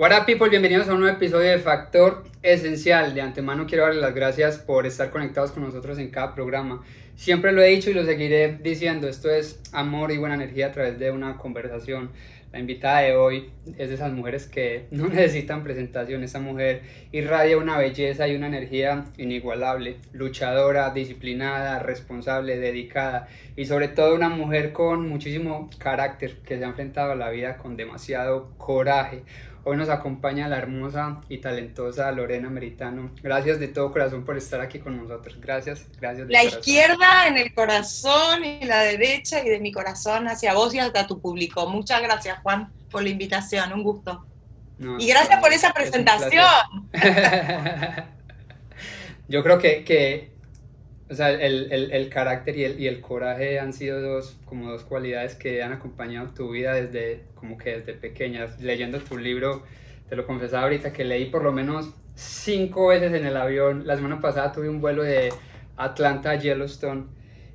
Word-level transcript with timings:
Hola 0.00 0.24
people, 0.24 0.48
bienvenidos 0.48 0.88
a 0.88 0.94
un 0.94 1.00
nuevo 1.00 1.16
episodio 1.16 1.50
de 1.50 1.58
Factor 1.58 2.22
Esencial. 2.44 3.16
De 3.16 3.20
antemano 3.20 3.66
quiero 3.66 3.82
darles 3.82 4.00
las 4.00 4.14
gracias 4.14 4.58
por 4.58 4.86
estar 4.86 5.10
conectados 5.10 5.50
con 5.50 5.64
nosotros 5.64 5.98
en 5.98 6.10
cada 6.10 6.36
programa. 6.36 6.84
Siempre 7.16 7.50
lo 7.50 7.62
he 7.62 7.70
dicho 7.70 7.90
y 7.90 7.94
lo 7.94 8.04
seguiré 8.04 8.58
diciendo, 8.62 9.08
esto 9.08 9.28
es 9.28 9.60
amor 9.72 10.12
y 10.12 10.18
buena 10.18 10.36
energía 10.36 10.68
a 10.68 10.70
través 10.70 11.00
de 11.00 11.10
una 11.10 11.36
conversación. 11.36 12.12
La 12.52 12.60
invitada 12.60 13.00
de 13.00 13.16
hoy 13.16 13.50
es 13.76 13.88
de 13.88 13.96
esas 13.96 14.12
mujeres 14.12 14.46
que 14.46 14.86
no 14.92 15.08
necesitan 15.08 15.64
presentación. 15.64 16.22
Esa 16.22 16.38
mujer 16.38 16.82
irradia 17.10 17.58
una 17.58 17.76
belleza 17.76 18.28
y 18.28 18.36
una 18.36 18.46
energía 18.46 19.04
inigualable, 19.16 19.96
luchadora, 20.12 20.90
disciplinada, 20.90 21.80
responsable, 21.80 22.56
dedicada 22.56 23.26
y 23.56 23.64
sobre 23.64 23.88
todo 23.88 24.14
una 24.14 24.28
mujer 24.28 24.72
con 24.72 25.08
muchísimo 25.08 25.68
carácter 25.78 26.36
que 26.46 26.56
se 26.56 26.64
ha 26.64 26.68
enfrentado 26.68 27.10
a 27.10 27.16
la 27.16 27.30
vida 27.30 27.56
con 27.56 27.76
demasiado 27.76 28.54
coraje. 28.58 29.24
Hoy 29.70 29.76
nos 29.76 29.90
acompaña 29.90 30.48
la 30.48 30.56
hermosa 30.56 31.18
y 31.28 31.42
talentosa 31.42 32.10
Lorena 32.10 32.48
Meritano. 32.48 33.10
Gracias 33.22 33.60
de 33.60 33.68
todo 33.68 33.92
corazón 33.92 34.24
por 34.24 34.38
estar 34.38 34.62
aquí 34.62 34.78
con 34.78 34.96
nosotros. 34.96 35.36
Gracias, 35.38 35.84
gracias. 36.00 36.26
la 36.30 36.42
izquierda 36.42 37.26
en 37.26 37.36
el 37.36 37.52
corazón 37.52 38.46
y 38.46 38.64
la 38.64 38.80
derecha 38.80 39.44
y 39.44 39.48
de 39.50 39.60
mi 39.60 39.70
corazón 39.70 40.26
hacia 40.26 40.54
vos 40.54 40.72
y 40.72 40.78
hasta 40.78 41.06
tu 41.06 41.20
público. 41.20 41.68
Muchas 41.68 42.00
gracias, 42.00 42.38
Juan, 42.42 42.72
por 42.90 43.02
la 43.02 43.10
invitación. 43.10 43.70
Un 43.74 43.82
gusto. 43.82 44.24
y 44.98 45.06
gracias 45.06 45.38
por 45.38 45.52
esa 45.52 45.74
presentación. 45.74 46.46
Yo 49.28 49.42
creo 49.42 49.58
que, 49.58 49.84
que 49.84 50.32
o 51.10 51.14
sea, 51.14 51.30
el, 51.30 51.72
el, 51.72 51.90
el 51.90 52.08
carácter 52.10 52.56
y 52.56 52.64
el, 52.64 52.80
y 52.80 52.86
el, 52.86 53.00
coraje 53.00 53.58
han 53.58 53.72
sido 53.72 54.00
dos, 54.00 54.36
como 54.44 54.70
dos 54.70 54.84
cualidades 54.84 55.34
que 55.34 55.62
han 55.62 55.72
acompañado 55.72 56.28
tu 56.34 56.50
vida 56.50 56.74
desde, 56.74 57.24
como 57.34 57.56
que 57.56 57.78
desde 57.78 57.94
pequeñas. 57.94 58.60
Leyendo 58.60 58.98
tu 58.98 59.16
libro, 59.16 59.62
te 60.08 60.16
lo 60.16 60.26
confesaba 60.26 60.64
ahorita 60.64 60.92
que 60.92 61.04
leí 61.04 61.26
por 61.26 61.42
lo 61.42 61.52
menos 61.52 61.94
cinco 62.14 62.88
veces 62.88 63.14
en 63.14 63.24
el 63.24 63.36
avión. 63.36 63.86
La 63.86 63.96
semana 63.96 64.20
pasada 64.20 64.52
tuve 64.52 64.68
un 64.68 64.82
vuelo 64.82 65.02
de 65.02 65.32
Atlanta 65.76 66.32
a 66.32 66.34
Yellowstone. 66.34 67.06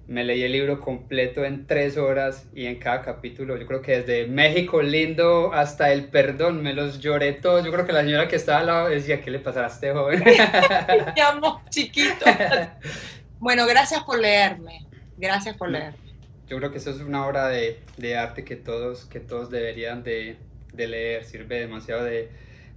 Me 0.08 0.24
leí 0.24 0.44
el 0.44 0.52
libro 0.52 0.80
completo 0.82 1.46
en 1.46 1.66
tres 1.66 1.96
horas 1.98 2.50
y 2.54 2.66
en 2.66 2.78
cada 2.78 3.02
capítulo, 3.04 3.56
yo 3.56 3.66
creo 3.66 3.82
que 3.82 4.02
desde 4.02 4.28
México 4.28 4.82
lindo 4.82 5.54
hasta 5.54 5.94
el 5.94 6.06
perdón, 6.06 6.62
me 6.62 6.74
los 6.74 7.00
lloré 7.00 7.34
todos. 7.34 7.64
Yo 7.64 7.72
creo 7.72 7.86
que 7.86 7.94
la 7.94 8.02
señora 8.02 8.28
que 8.28 8.36
estaba 8.36 8.60
al 8.60 8.66
lado 8.66 8.90
decía, 8.90 9.22
¿qué 9.22 9.32
le 9.32 9.40
pasará 9.40 9.68
a 9.68 9.70
este 9.70 9.94
joven? 9.94 10.24
Me 11.16 11.22
amo, 11.22 11.62
chiquito. 11.70 12.26
Bueno, 13.44 13.68
gracias 13.68 14.02
por 14.04 14.22
leerme. 14.22 14.88
Gracias 15.18 15.58
por 15.58 15.70
leerme. 15.70 15.98
Yo 16.48 16.56
creo 16.60 16.72
que 16.72 16.78
eso 16.78 16.92
es 16.92 17.02
una 17.02 17.28
obra 17.28 17.50
de, 17.50 17.78
de 17.98 18.16
arte 18.16 18.46
que 18.46 18.56
todos, 18.56 19.04
que 19.04 19.20
todos 19.20 19.50
deberían 19.50 20.02
de, 20.02 20.38
de 20.72 20.88
leer. 20.88 21.26
Sirve 21.26 21.60
demasiado 21.60 22.06
de, 22.06 22.32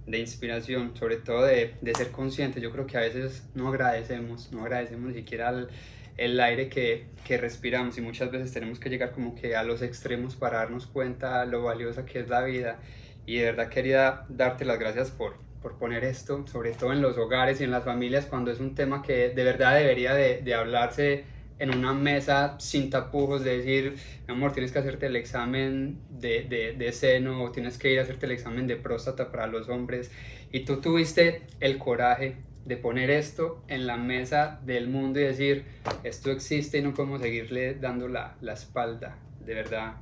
de 0.07 0.19
inspiración, 0.19 0.91
sobre 0.97 1.15
todo 1.15 1.45
de, 1.45 1.75
de, 1.79 1.95
ser 1.95 2.11
consciente. 2.11 2.59
Yo 2.59 2.73
creo 2.73 2.85
que 2.85 2.97
a 2.97 2.99
veces 2.99 3.43
no 3.55 3.69
agradecemos, 3.69 4.51
no 4.51 4.63
agradecemos 4.63 5.11
ni 5.11 5.13
siquiera 5.13 5.51
el, 5.51 5.69
el 6.17 6.37
aire 6.37 6.67
que, 6.67 7.05
que, 7.23 7.37
respiramos 7.37 7.97
y 7.97 8.01
muchas 8.01 8.29
veces 8.29 8.51
tenemos 8.51 8.77
que 8.77 8.89
llegar 8.89 9.11
como 9.11 9.35
que 9.35 9.55
a 9.55 9.63
los 9.63 9.81
extremos 9.81 10.35
para 10.35 10.57
darnos 10.57 10.85
cuenta 10.85 11.45
lo 11.45 11.63
valiosa 11.63 12.05
que 12.05 12.19
es 12.19 12.27
la 12.27 12.41
vida. 12.41 12.79
Y 13.25 13.37
de 13.37 13.45
verdad 13.45 13.69
quería 13.69 14.25
darte 14.27 14.65
las 14.65 14.79
gracias 14.79 15.11
por, 15.11 15.37
por 15.61 15.77
poner 15.77 16.03
esto, 16.03 16.45
sobre 16.47 16.71
todo 16.71 16.93
en 16.93 17.01
los 17.01 17.17
hogares 17.17 17.59
y 17.61 17.63
en 17.63 17.71
las 17.71 17.83
familias, 17.83 18.25
cuando 18.25 18.51
es 18.51 18.59
un 18.59 18.75
tema 18.75 19.01
que 19.01 19.29
de 19.29 19.43
verdad 19.43 19.75
debería 19.75 20.13
de, 20.13 20.41
de 20.41 20.53
hablarse 20.53 21.25
en 21.59 21.75
una 21.75 21.93
mesa 21.93 22.55
sin 22.59 22.89
tapujos, 22.89 23.43
de 23.43 23.57
decir, 23.57 23.95
mi 24.27 24.33
amor, 24.33 24.53
tienes 24.53 24.71
que 24.71 24.79
hacerte 24.79 25.07
el 25.07 25.15
examen 25.15 25.99
de, 26.09 26.43
de, 26.43 26.73
de, 26.73 26.91
seno 26.91 27.43
o 27.43 27.51
tienes 27.51 27.77
que 27.77 27.91
ir 27.91 27.99
a 27.99 28.03
hacerte 28.03 28.25
el 28.27 28.33
examen 28.33 28.67
de 28.67 28.75
próstata 28.75 29.31
para 29.31 29.47
los 29.47 29.69
hombres. 29.69 30.11
Y 30.51 30.61
tú 30.61 30.79
tuviste 30.81 31.43
el 31.59 31.77
coraje 31.77 32.37
de 32.65 32.77
poner 32.77 33.09
esto 33.09 33.63
en 33.67 33.87
la 33.87 33.97
mesa 33.97 34.59
del 34.65 34.87
mundo 34.87 35.19
y 35.19 35.23
decir, 35.23 35.65
esto 36.03 36.31
existe 36.31 36.77
y 36.77 36.81
no 36.81 36.93
podemos 36.93 37.21
seguirle 37.21 37.75
dando 37.75 38.07
la, 38.07 38.35
la 38.41 38.53
espalda. 38.53 39.17
De 39.43 39.53
verdad, 39.53 39.95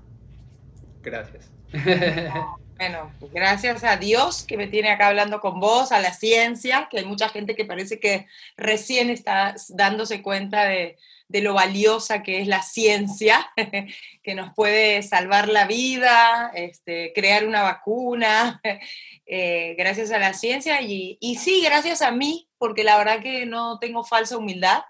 gracias. 1.01 1.51
Bueno, 2.77 3.13
gracias 3.31 3.85
a 3.85 3.95
Dios 3.95 4.43
que 4.43 4.57
me 4.57 4.67
tiene 4.67 4.89
acá 4.89 5.07
hablando 5.07 5.39
con 5.39 5.61
vos, 5.61 5.93
a 5.93 5.99
la 5.99 6.11
ciencia, 6.11 6.89
que 6.91 6.99
hay 6.99 7.05
mucha 7.05 7.29
gente 7.29 7.55
que 7.55 7.63
parece 7.63 8.01
que 8.01 8.27
recién 8.57 9.09
está 9.09 9.55
dándose 9.69 10.21
cuenta 10.21 10.65
de, 10.65 10.97
lo 11.29 11.53
valiosa 11.53 12.21
que 12.21 12.41
es 12.41 12.47
la 12.47 12.61
ciencia, 12.61 13.49
que 14.23 14.35
nos 14.35 14.53
puede 14.53 15.03
salvar 15.03 15.47
la 15.47 15.65
vida, 15.65 16.51
este, 16.53 17.13
crear 17.15 17.47
una 17.47 17.63
vacuna, 17.63 18.61
eh, 19.25 19.75
gracias 19.77 20.11
a 20.11 20.19
la 20.19 20.33
ciencia. 20.33 20.81
Y, 20.81 21.17
y 21.21 21.35
sí, 21.35 21.61
gracias 21.63 22.01
a 22.01 22.11
mí, 22.11 22.49
porque 22.57 22.83
la 22.83 22.97
verdad 22.97 23.21
que 23.21 23.45
no 23.45 23.79
tengo 23.79 24.03
falsa 24.03 24.37
humildad, 24.37 24.83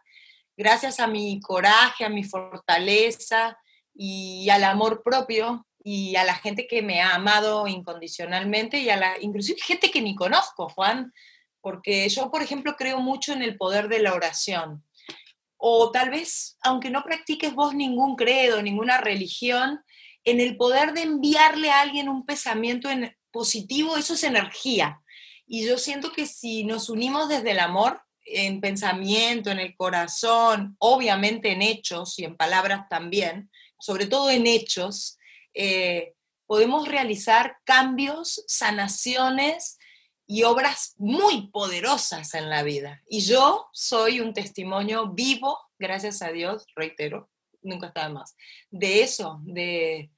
gracias 0.57 0.99
a 0.99 1.05
mi 1.05 1.39
coraje, 1.39 2.03
a 2.03 2.09
mi 2.09 2.23
fortaleza 2.23 3.59
y 3.93 4.49
al 4.49 4.63
amor 4.63 5.03
propio 5.03 5.67
y 5.87 6.15
a 6.15 6.23
la 6.23 6.33
gente 6.33 6.65
que 6.65 6.81
me 6.81 6.99
ha 6.99 7.13
amado 7.13 7.67
incondicionalmente 7.67 8.79
y 8.79 8.89
a 8.89 8.97
la, 8.97 9.21
inclusive 9.21 9.61
gente 9.61 9.91
que 9.91 10.01
ni 10.01 10.15
conozco, 10.15 10.67
Juan, 10.67 11.13
porque 11.61 12.09
yo, 12.09 12.31
por 12.31 12.41
ejemplo, 12.41 12.75
creo 12.75 12.99
mucho 12.99 13.33
en 13.33 13.43
el 13.43 13.55
poder 13.55 13.87
de 13.87 13.99
la 13.99 14.15
oración. 14.15 14.83
O 15.57 15.91
tal 15.91 16.09
vez, 16.09 16.57
aunque 16.61 16.89
no 16.89 17.03
practiques 17.03 17.53
vos 17.53 17.75
ningún 17.75 18.15
credo, 18.15 18.63
ninguna 18.63 18.97
religión, 18.97 19.79
en 20.23 20.41
el 20.41 20.57
poder 20.57 20.93
de 20.93 21.03
enviarle 21.03 21.69
a 21.69 21.81
alguien 21.81 22.09
un 22.09 22.25
pensamiento 22.25 22.89
en 22.89 23.15
positivo, 23.29 23.95
eso 23.95 24.15
es 24.15 24.23
energía. 24.23 25.01
Y 25.45 25.67
yo 25.67 25.77
siento 25.77 26.11
que 26.11 26.25
si 26.25 26.63
nos 26.63 26.89
unimos 26.89 27.29
desde 27.29 27.51
el 27.51 27.59
amor, 27.59 28.01
en 28.25 28.59
pensamiento, 28.59 29.51
en 29.51 29.59
el 29.59 29.75
corazón, 29.75 30.75
obviamente 30.79 31.51
en 31.51 31.61
hechos 31.61 32.17
y 32.17 32.23
en 32.23 32.35
palabras 32.35 32.89
también, 32.89 33.51
sobre 33.79 34.07
todo 34.07 34.31
en 34.31 34.47
hechos, 34.47 35.14
eh, 35.55 36.13
podemos 36.45 36.87
realizar 36.87 37.57
cambios, 37.63 38.43
sanaciones 38.47 39.79
y 40.27 40.43
obras 40.43 40.95
muy 40.97 41.47
poderosas 41.47 42.33
en 42.33 42.49
la 42.49 42.63
vida. 42.63 43.01
Y 43.07 43.21
yo 43.21 43.67
soy 43.71 44.19
un 44.19 44.33
testimonio 44.33 45.09
vivo, 45.09 45.57
gracias 45.79 46.21
a 46.21 46.31
Dios, 46.31 46.65
reitero, 46.75 47.29
nunca 47.61 47.87
está 47.87 48.07
de 48.07 48.13
más, 48.13 48.35
de 48.69 49.03
eso, 49.03 49.39
de, 49.43 50.11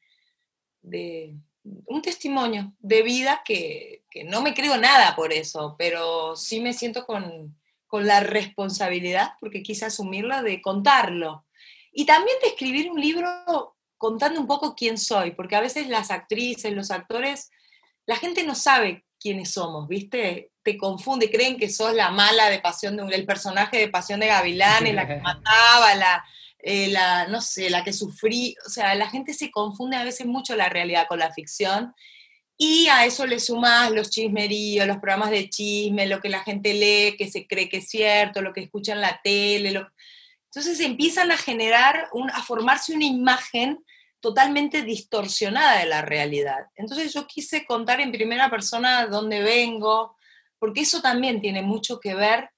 de 0.81 1.35
un 1.63 2.01
testimonio 2.01 2.73
de 2.79 3.03
vida 3.03 3.41
que, 3.45 4.03
que, 4.09 4.23
no 4.23 4.41
me 4.41 4.53
creo 4.53 4.77
nada 4.77 5.15
por 5.15 5.33
eso, 5.33 5.75
pero 5.77 6.35
sí 6.35 6.61
me 6.61 6.73
siento 6.73 7.05
con, 7.05 7.57
con 7.87 8.07
la 8.07 8.21
responsabilidad, 8.21 9.31
porque 9.39 9.63
quise 9.63 9.85
asumirla, 9.85 10.41
de 10.41 10.61
contarlo. 10.61 11.45
Y 11.91 12.05
también 12.05 12.37
de 12.41 12.49
escribir 12.49 12.91
un 12.91 13.01
libro 13.01 13.76
contando 13.97 14.39
un 14.39 14.47
poco 14.47 14.75
quién 14.75 14.97
soy, 14.97 15.31
porque 15.31 15.55
a 15.55 15.61
veces 15.61 15.87
las 15.87 16.11
actrices, 16.11 16.73
los 16.73 16.91
actores, 16.91 17.49
la 18.05 18.15
gente 18.15 18.43
no 18.43 18.55
sabe 18.55 19.05
quiénes 19.19 19.51
somos, 19.51 19.87
¿viste? 19.87 20.51
Te 20.63 20.77
confunde, 20.77 21.31
creen 21.31 21.57
que 21.57 21.69
sos 21.69 21.93
la 21.93 22.11
mala 22.11 22.49
de 22.49 22.59
Pasión 22.59 22.97
de 22.97 23.15
el 23.15 23.25
personaje 23.25 23.77
de 23.77 23.87
Pasión 23.87 24.19
de 24.19 24.27
Gavilanes, 24.27 24.93
la 24.93 25.07
que 25.07 25.15
mataba, 25.21 25.95
la, 25.95 26.23
eh, 26.59 26.87
la, 26.89 27.27
no 27.27 27.41
sé, 27.41 27.69
la 27.69 27.83
que 27.83 27.93
sufrí, 27.93 28.55
o 28.65 28.69
sea, 28.69 28.93
la 28.95 29.09
gente 29.09 29.33
se 29.33 29.51
confunde 29.51 29.97
a 29.97 30.03
veces 30.03 30.27
mucho 30.27 30.55
la 30.55 30.69
realidad 30.69 31.07
con 31.07 31.19
la 31.19 31.33
ficción, 31.33 31.93
y 32.59 32.87
a 32.87 33.05
eso 33.05 33.27
le 33.27 33.39
sumas 33.39 33.91
los 33.91 34.09
chismeríos, 34.09 34.87
los 34.87 34.97
programas 34.97 35.29
de 35.29 35.47
chisme, 35.47 36.07
lo 36.07 36.19
que 36.19 36.29
la 36.29 36.43
gente 36.43 36.73
lee, 36.73 37.15
que 37.15 37.29
se 37.29 37.45
cree 37.45 37.69
que 37.69 37.77
es 37.77 37.89
cierto, 37.89 38.41
lo 38.41 38.51
que 38.51 38.61
escucha 38.61 38.93
en 38.93 39.01
la 39.01 39.19
tele, 39.23 39.71
lo, 39.71 39.87
entonces 40.57 40.79
empiezan 40.79 41.31
a 41.31 41.37
generar, 41.37 42.09
un, 42.13 42.31
a 42.31 42.41
formarse 42.41 42.93
una 42.95 43.05
imagen 43.05 43.77
totalmente 44.27 44.81
distorsionada 44.81 45.79
de 45.79 45.85
la 45.85 46.01
realidad. 46.01 46.67
Entonces 46.75 47.13
yo 47.13 47.25
quise 47.25 47.65
contar 47.65 48.01
en 48.01 48.11
primera 48.11 48.49
persona 48.49 49.07
dónde 49.07 49.41
vengo, 49.41 50.17
porque 50.59 50.81
eso 50.81 51.01
también 51.01 51.39
tiene 51.39 51.61
mucho 51.61 52.01
que 52.01 52.13
ver 52.13 52.49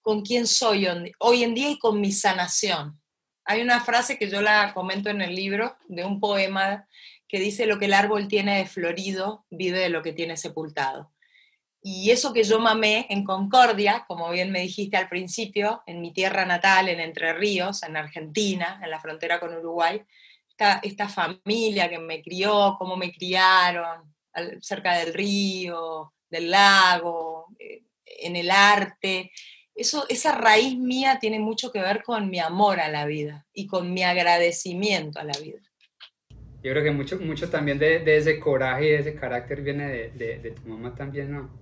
con 0.00 0.22
quién 0.22 0.46
soy 0.46 0.88
hoy 1.18 1.44
en 1.44 1.54
día 1.54 1.68
y 1.68 1.78
con 1.78 2.00
mi 2.00 2.10
sanación. 2.10 2.98
Hay 3.44 3.60
una 3.60 3.82
frase 3.82 4.16
que 4.16 4.30
yo 4.30 4.40
la 4.40 4.72
comento 4.72 5.10
en 5.10 5.20
el 5.20 5.34
libro 5.34 5.76
de 5.88 6.06
un 6.06 6.20
poema 6.20 6.88
que 7.28 7.38
dice, 7.38 7.66
lo 7.66 7.78
que 7.78 7.84
el 7.84 7.92
árbol 7.92 8.26
tiene 8.26 8.56
de 8.56 8.64
florido 8.64 9.44
vive 9.50 9.78
de 9.78 9.90
lo 9.90 10.02
que 10.02 10.14
tiene 10.14 10.38
sepultado. 10.38 11.12
Y 11.82 12.12
eso 12.12 12.32
que 12.32 12.44
yo 12.44 12.60
mamé 12.60 13.08
en 13.10 13.24
Concordia, 13.24 14.06
como 14.08 14.30
bien 14.30 14.50
me 14.52 14.62
dijiste 14.62 14.96
al 14.96 15.10
principio, 15.10 15.82
en 15.84 16.00
mi 16.00 16.14
tierra 16.14 16.46
natal, 16.46 16.88
en 16.88 16.98
Entre 16.98 17.34
Ríos, 17.34 17.82
en 17.82 17.98
Argentina, 17.98 18.80
en 18.82 18.88
la 18.88 19.00
frontera 19.00 19.38
con 19.38 19.52
Uruguay, 19.52 20.02
esta, 20.60 20.80
esta 20.82 21.08
familia 21.08 21.88
que 21.88 21.98
me 21.98 22.22
crió, 22.22 22.76
cómo 22.78 22.96
me 22.96 23.12
criaron, 23.12 24.12
cerca 24.60 24.98
del 24.98 25.14
río, 25.14 26.12
del 26.28 26.50
lago, 26.50 27.46
eh, 27.58 27.82
en 28.04 28.36
el 28.36 28.50
arte, 28.50 29.32
eso, 29.74 30.04
esa 30.08 30.32
raíz 30.32 30.78
mía 30.78 31.18
tiene 31.18 31.38
mucho 31.38 31.72
que 31.72 31.80
ver 31.80 32.02
con 32.02 32.28
mi 32.28 32.38
amor 32.38 32.80
a 32.80 32.88
la 32.88 33.06
vida 33.06 33.46
y 33.54 33.66
con 33.66 33.94
mi 33.94 34.02
agradecimiento 34.02 35.18
a 35.18 35.24
la 35.24 35.32
vida. 35.42 35.60
Yo 36.62 36.72
creo 36.72 36.84
que 36.84 36.90
mucho, 36.90 37.18
mucho 37.18 37.48
también 37.48 37.78
de, 37.78 38.00
de 38.00 38.18
ese 38.18 38.38
coraje 38.38 38.86
y 38.86 38.90
de 38.90 38.98
ese 38.98 39.14
carácter 39.14 39.62
viene 39.62 39.88
de, 39.88 40.10
de, 40.10 40.38
de 40.40 40.50
tu 40.50 40.68
mamá 40.68 40.94
también, 40.94 41.32
¿no? 41.32 41.58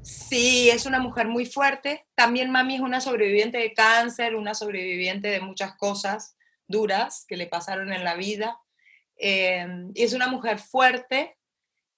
Sí, 0.00 0.70
es 0.70 0.86
una 0.86 0.98
mujer 0.98 1.28
muy 1.28 1.44
fuerte. 1.44 2.06
También 2.14 2.50
mami 2.50 2.76
es 2.76 2.80
una 2.80 3.02
sobreviviente 3.02 3.58
de 3.58 3.74
cáncer, 3.74 4.34
una 4.34 4.54
sobreviviente 4.54 5.28
de 5.28 5.40
muchas 5.40 5.76
cosas 5.76 6.38
duras 6.70 7.24
que 7.28 7.36
le 7.36 7.46
pasaron 7.46 7.92
en 7.92 8.04
la 8.04 8.14
vida. 8.14 8.58
Eh, 9.16 9.66
es 9.94 10.12
una 10.12 10.28
mujer 10.28 10.58
fuerte 10.58 11.36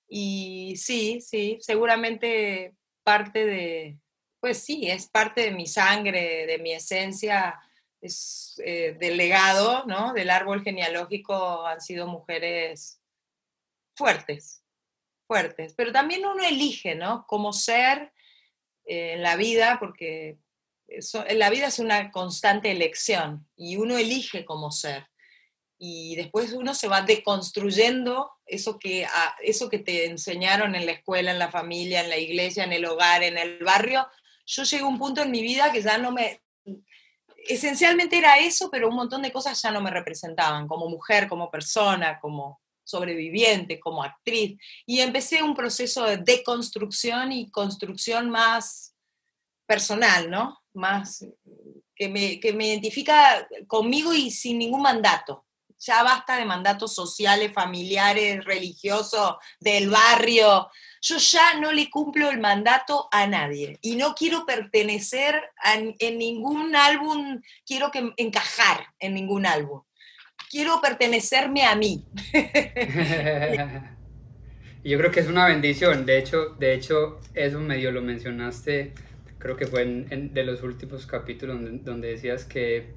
y 0.08 0.74
sí, 0.76 1.20
sí, 1.20 1.58
seguramente 1.60 2.74
parte 3.04 3.46
de, 3.46 3.98
pues 4.40 4.58
sí, 4.58 4.88
es 4.88 5.08
parte 5.08 5.42
de 5.42 5.50
mi 5.52 5.66
sangre, 5.66 6.46
de 6.46 6.58
mi 6.58 6.72
esencia, 6.72 7.60
es 8.00 8.60
eh, 8.64 8.96
del 8.98 9.16
legado, 9.16 9.84
¿no? 9.86 10.12
Del 10.12 10.30
árbol 10.30 10.62
genealógico 10.62 11.64
han 11.64 11.80
sido 11.80 12.08
mujeres 12.08 13.00
fuertes, 13.94 14.64
fuertes, 15.28 15.74
pero 15.74 15.92
también 15.92 16.26
uno 16.26 16.44
elige, 16.44 16.96
¿no? 16.96 17.24
Cómo 17.28 17.52
ser 17.52 18.12
eh, 18.84 19.12
en 19.12 19.22
la 19.22 19.36
vida, 19.36 19.78
porque 19.78 20.38
en 21.26 21.38
la 21.38 21.50
vida 21.50 21.66
es 21.66 21.78
una 21.78 22.10
constante 22.10 22.70
elección 22.70 23.48
y 23.56 23.76
uno 23.76 23.96
elige 23.96 24.44
cómo 24.44 24.70
ser. 24.70 25.06
Y 25.78 26.14
después 26.14 26.52
uno 26.52 26.74
se 26.74 26.86
va 26.86 27.02
deconstruyendo 27.02 28.30
eso 28.46 28.78
que, 28.78 29.04
ah, 29.04 29.34
eso 29.42 29.68
que 29.68 29.80
te 29.80 30.06
enseñaron 30.06 30.76
en 30.76 30.86
la 30.86 30.92
escuela, 30.92 31.32
en 31.32 31.40
la 31.40 31.50
familia, 31.50 32.02
en 32.02 32.08
la 32.08 32.18
iglesia, 32.18 32.62
en 32.62 32.72
el 32.72 32.84
hogar, 32.84 33.24
en 33.24 33.36
el 33.36 33.58
barrio. 33.58 34.06
Yo 34.46 34.62
llegué 34.62 34.84
a 34.84 34.86
un 34.86 34.98
punto 34.98 35.22
en 35.22 35.30
mi 35.32 35.42
vida 35.42 35.72
que 35.72 35.82
ya 35.82 35.98
no 35.98 36.12
me... 36.12 36.40
Esencialmente 37.48 38.16
era 38.16 38.38
eso, 38.38 38.70
pero 38.70 38.88
un 38.88 38.94
montón 38.94 39.22
de 39.22 39.32
cosas 39.32 39.60
ya 39.60 39.72
no 39.72 39.80
me 39.80 39.90
representaban, 39.90 40.68
como 40.68 40.88
mujer, 40.88 41.28
como 41.28 41.50
persona, 41.50 42.20
como 42.20 42.60
sobreviviente, 42.84 43.80
como 43.80 44.04
actriz. 44.04 44.60
Y 44.86 45.00
empecé 45.00 45.42
un 45.42 45.54
proceso 45.54 46.04
de 46.04 46.18
deconstrucción 46.18 47.32
y 47.32 47.50
construcción 47.50 48.30
más 48.30 48.94
personal, 49.66 50.30
¿no? 50.30 50.61
Más 50.74 51.26
que 51.94 52.08
me, 52.08 52.40
que 52.40 52.52
me 52.52 52.68
identifica 52.68 53.46
conmigo 53.66 54.14
y 54.14 54.30
sin 54.30 54.58
ningún 54.58 54.82
mandato. 54.82 55.44
Ya 55.78 56.04
basta 56.04 56.36
de 56.36 56.44
mandatos 56.44 56.94
sociales, 56.94 57.52
familiares, 57.52 58.44
religiosos, 58.44 59.34
del 59.58 59.90
barrio. 59.90 60.68
Yo 61.00 61.18
ya 61.18 61.54
no 61.54 61.72
le 61.72 61.90
cumplo 61.90 62.30
el 62.30 62.38
mandato 62.38 63.08
a 63.10 63.26
nadie 63.26 63.78
y 63.82 63.96
no 63.96 64.14
quiero 64.14 64.46
pertenecer 64.46 65.42
en 65.64 66.18
ningún 66.18 66.76
álbum, 66.76 67.40
quiero 67.66 67.90
que 67.90 68.12
encajar 68.16 68.86
en 69.00 69.14
ningún 69.14 69.44
álbum 69.44 69.82
quiero 70.52 70.80
pertenecerme 70.80 71.64
a 71.64 71.74
mí. 71.74 72.04
Yo 74.84 74.98
creo 74.98 75.10
que 75.10 75.20
es 75.20 75.28
una 75.28 75.46
bendición, 75.46 76.04
de 76.04 76.18
hecho, 76.18 76.50
de 76.58 76.74
hecho, 76.74 77.20
eso 77.34 77.60
medio 77.60 77.90
lo 77.90 78.02
mencionaste, 78.02 78.92
creo 79.42 79.56
que 79.56 79.66
fue 79.66 79.82
en, 79.82 80.32
de 80.32 80.44
los 80.44 80.62
últimos 80.62 81.04
capítulos 81.04 81.58
donde, 81.84 82.08
decías 82.08 82.44
que, 82.44 82.92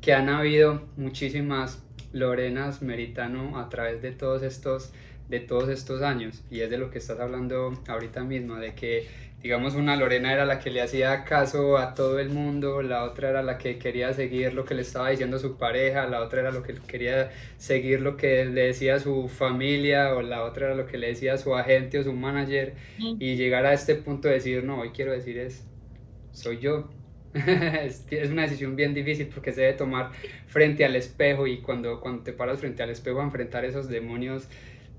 que 0.00 0.14
han 0.14 0.30
habido 0.30 0.88
muchísimas 0.96 1.84
Lorenas 2.14 2.80
Meritano 2.80 3.58
a 3.58 3.68
través 3.68 4.00
de 4.00 4.12
todos 4.12 4.42
estos 4.42 4.92
de 5.28 5.40
todos 5.40 5.68
estos 5.68 6.02
años. 6.02 6.42
Y 6.50 6.60
es 6.60 6.68
de 6.68 6.76
lo 6.76 6.90
que 6.90 6.98
estás 6.98 7.20
hablando 7.20 7.72
ahorita 7.88 8.22
mismo 8.22 8.56
de 8.56 8.74
que 8.74 9.06
digamos, 9.42 9.74
una 9.74 9.96
Lorena 9.96 10.32
era 10.32 10.44
la 10.44 10.60
que 10.60 10.70
le 10.70 10.80
hacía 10.80 11.24
caso 11.24 11.76
a 11.76 11.94
todo 11.94 12.20
el 12.20 12.30
mundo, 12.30 12.80
la 12.80 13.02
otra 13.02 13.30
era 13.30 13.42
la 13.42 13.58
que 13.58 13.76
quería 13.76 14.12
seguir 14.12 14.54
lo 14.54 14.64
que 14.64 14.74
le 14.74 14.82
estaba 14.82 15.10
diciendo 15.10 15.38
su 15.38 15.56
pareja, 15.56 16.06
la 16.06 16.20
otra 16.20 16.42
era 16.42 16.52
lo 16.52 16.62
que 16.62 16.74
quería 16.86 17.32
seguir 17.58 18.02
lo 18.02 18.16
que 18.16 18.44
le 18.44 18.66
decía 18.68 19.00
su 19.00 19.28
familia, 19.28 20.14
o 20.14 20.22
la 20.22 20.44
otra 20.44 20.66
era 20.66 20.74
lo 20.76 20.86
que 20.86 20.96
le 20.96 21.08
decía 21.08 21.38
su 21.38 21.56
agente 21.56 21.98
o 21.98 22.04
su 22.04 22.12
manager, 22.12 22.74
y 22.98 23.34
llegar 23.34 23.66
a 23.66 23.72
este 23.72 23.96
punto 23.96 24.28
de 24.28 24.34
decir, 24.34 24.62
no, 24.62 24.80
hoy 24.80 24.90
quiero 24.90 25.10
decir 25.10 25.36
es, 25.38 25.64
soy 26.32 26.58
yo. 26.58 26.90
es, 27.34 28.04
una 28.30 28.42
decisión 28.42 28.76
bien 28.76 28.92
difícil 28.92 29.28
porque 29.28 29.52
se 29.52 29.62
debe 29.62 29.72
tomar 29.72 30.10
frente 30.48 30.84
al 30.84 30.96
espejo 30.96 31.46
y 31.46 31.62
cuando, 31.62 32.00
cuando 32.00 32.22
te 32.22 32.32
paras 32.32 32.60
frente 32.60 32.82
al 32.82 32.90
espejo 32.90 33.20
a 33.20 33.24
enfrentar 33.24 33.64
esos 33.64 33.88
demonios 33.88 34.48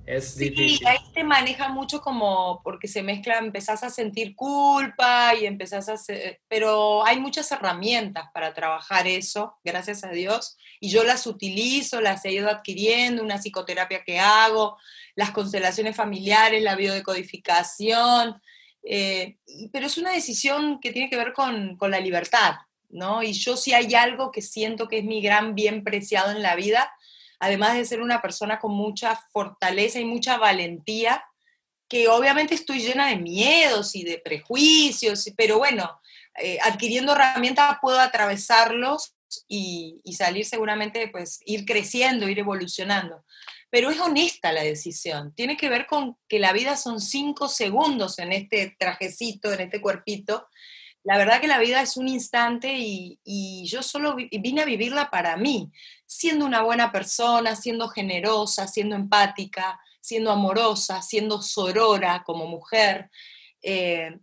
es 0.05 0.33
sí, 0.33 0.79
ahí 0.85 0.97
te 1.13 1.23
maneja 1.23 1.69
mucho 1.69 2.01
como 2.01 2.61
porque 2.61 2.89
se 2.89 3.01
mezcla, 3.01 3.37
empezás 3.37 3.83
a 3.83 3.89
sentir 3.89 4.35
culpa 4.35 5.33
y 5.33 5.45
empezás 5.45 5.87
a 5.87 5.93
hacer, 5.93 6.41
pero 6.49 7.05
hay 7.05 7.21
muchas 7.21 7.49
herramientas 7.53 8.25
para 8.33 8.53
trabajar 8.53 9.07
eso, 9.07 9.55
gracias 9.63 10.03
a 10.03 10.09
Dios, 10.09 10.57
y 10.81 10.89
yo 10.89 11.05
las 11.05 11.25
utilizo, 11.25 12.01
las 12.01 12.25
he 12.25 12.33
ido 12.33 12.49
adquiriendo, 12.49 13.23
una 13.23 13.37
psicoterapia 13.37 14.03
que 14.03 14.19
hago, 14.19 14.77
las 15.15 15.31
constelaciones 15.31 15.95
familiares, 15.95 16.61
la 16.61 16.75
biodecodificación, 16.75 18.41
eh, 18.83 19.37
pero 19.71 19.87
es 19.87 19.97
una 19.97 20.11
decisión 20.11 20.79
que 20.79 20.91
tiene 20.91 21.09
que 21.09 21.17
ver 21.17 21.33
con, 21.33 21.77
con 21.77 21.91
la 21.91 21.99
libertad, 21.99 22.55
¿no? 22.89 23.23
Y 23.23 23.33
yo 23.33 23.57
si 23.57 23.73
hay 23.73 23.93
algo 23.95 24.31
que 24.31 24.41
siento 24.41 24.87
que 24.87 24.99
es 24.99 25.03
mi 25.03 25.21
gran 25.21 25.55
bien 25.55 25.83
preciado 25.83 26.31
en 26.31 26.41
la 26.41 26.55
vida, 26.55 26.91
además 27.39 27.75
de 27.75 27.85
ser 27.85 28.01
una 28.01 28.21
persona 28.21 28.59
con 28.59 28.73
mucha 28.73 29.19
fortaleza 29.31 29.99
y 29.99 30.05
mucha 30.05 30.37
valentía, 30.37 31.23
que 31.89 32.07
obviamente 32.07 32.55
estoy 32.55 32.79
llena 32.79 33.07
de 33.07 33.17
miedos 33.17 33.95
y 33.95 34.03
de 34.03 34.17
prejuicios, 34.17 35.29
pero 35.37 35.57
bueno, 35.57 35.99
eh, 36.41 36.57
adquiriendo 36.63 37.11
herramientas 37.11 37.77
puedo 37.81 37.99
atravesarlos 37.99 39.15
y, 39.47 40.01
salir 40.17 40.45
seguramente, 40.45 41.07
pues 41.09 41.39
ir 41.45 41.65
creciendo, 41.65 42.27
ir 42.29 42.39
evolucionando. 42.39 43.23
Pero 43.73 43.89
es 43.89 43.99
honesta 43.99 44.51
la 44.53 44.61
decisión, 44.61 45.33
tiene 45.33 45.57
que 45.57 45.67
ver 45.67 45.87
con 45.87 46.15
que 46.27 46.37
la 46.37 46.53
vida 46.53 46.77
son 46.77 47.01
cinco 47.01 47.49
segundos 47.49 48.19
en 48.19 48.31
este 48.31 48.75
trajecito, 48.77 49.51
en 49.51 49.61
este 49.61 49.81
cuerpito, 49.81 50.47
la 51.03 51.17
verdad 51.17 51.41
que 51.41 51.47
la 51.47 51.57
vida 51.57 51.81
es 51.81 51.97
un 51.97 52.07
instante 52.07 52.71
y, 52.77 53.65
yo 53.65 53.81
solo 53.81 54.15
vine 54.15 54.61
a 54.61 54.65
vivirla 54.65 55.09
para 55.09 55.37
mí, 55.37 55.71
siendo 56.05 56.45
una 56.45 56.61
buena 56.61 56.91
persona, 56.91 57.55
siendo 57.55 57.89
generosa, 57.89 58.67
siendo 58.67 58.95
empática, 58.95 59.79
siendo 59.99 60.29
amorosa, 60.29 61.01
siendo 61.01 61.41
sorora 61.41 62.21
como 62.23 62.45
mujer, 62.45 63.09
eh, 63.63 64.19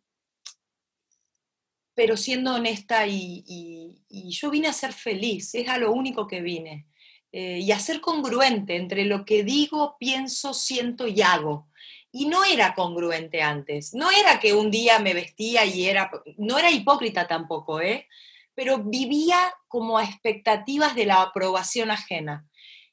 pero 1.93 2.17
siendo 2.17 2.55
honesta 2.55 3.05
y, 3.05 4.05
yo 4.31 4.49
vine 4.49 4.69
a 4.69 4.73
ser 4.73 4.93
feliz, 4.93 5.53
es 5.57 5.69
a 5.69 5.77
lo 5.77 5.91
único 5.91 6.29
que 6.29 6.41
vine, 6.41 6.87
eh, 7.33 7.59
y 7.61 7.73
a 7.73 7.79
ser 7.79 8.01
congruente 8.01 8.77
entre 8.77 9.05
lo 9.05 9.25
que 9.25 9.45
digo, 9.45 9.97
pienso, 9.99 10.53
siento 10.55 11.07
y 11.07 11.23
hago 11.23 11.71
y 12.13 12.27
no 12.27 12.45
era 12.45 12.75
congruente 12.75 13.43
antes. 13.43 13.95
No 13.95 14.11
era 14.11 14.41
que 14.41 14.53
un 14.53 14.71
día 14.71 14.99
me 14.99 15.15
vestía 15.15 15.65
y 15.65 15.87
era, 15.87 16.11
no 16.37 16.59
era 16.59 16.71
hipócrita 16.71 17.27
tampoco, 17.27 17.81
¿eh? 17.81 18.09
Pero 18.55 18.79
vivía 18.79 19.39
como 19.69 19.99
a 19.99 20.05
expectativas 20.05 20.95
de 20.95 21.07
la 21.07 21.23
aprobación 21.23 21.91
ajena 21.91 22.47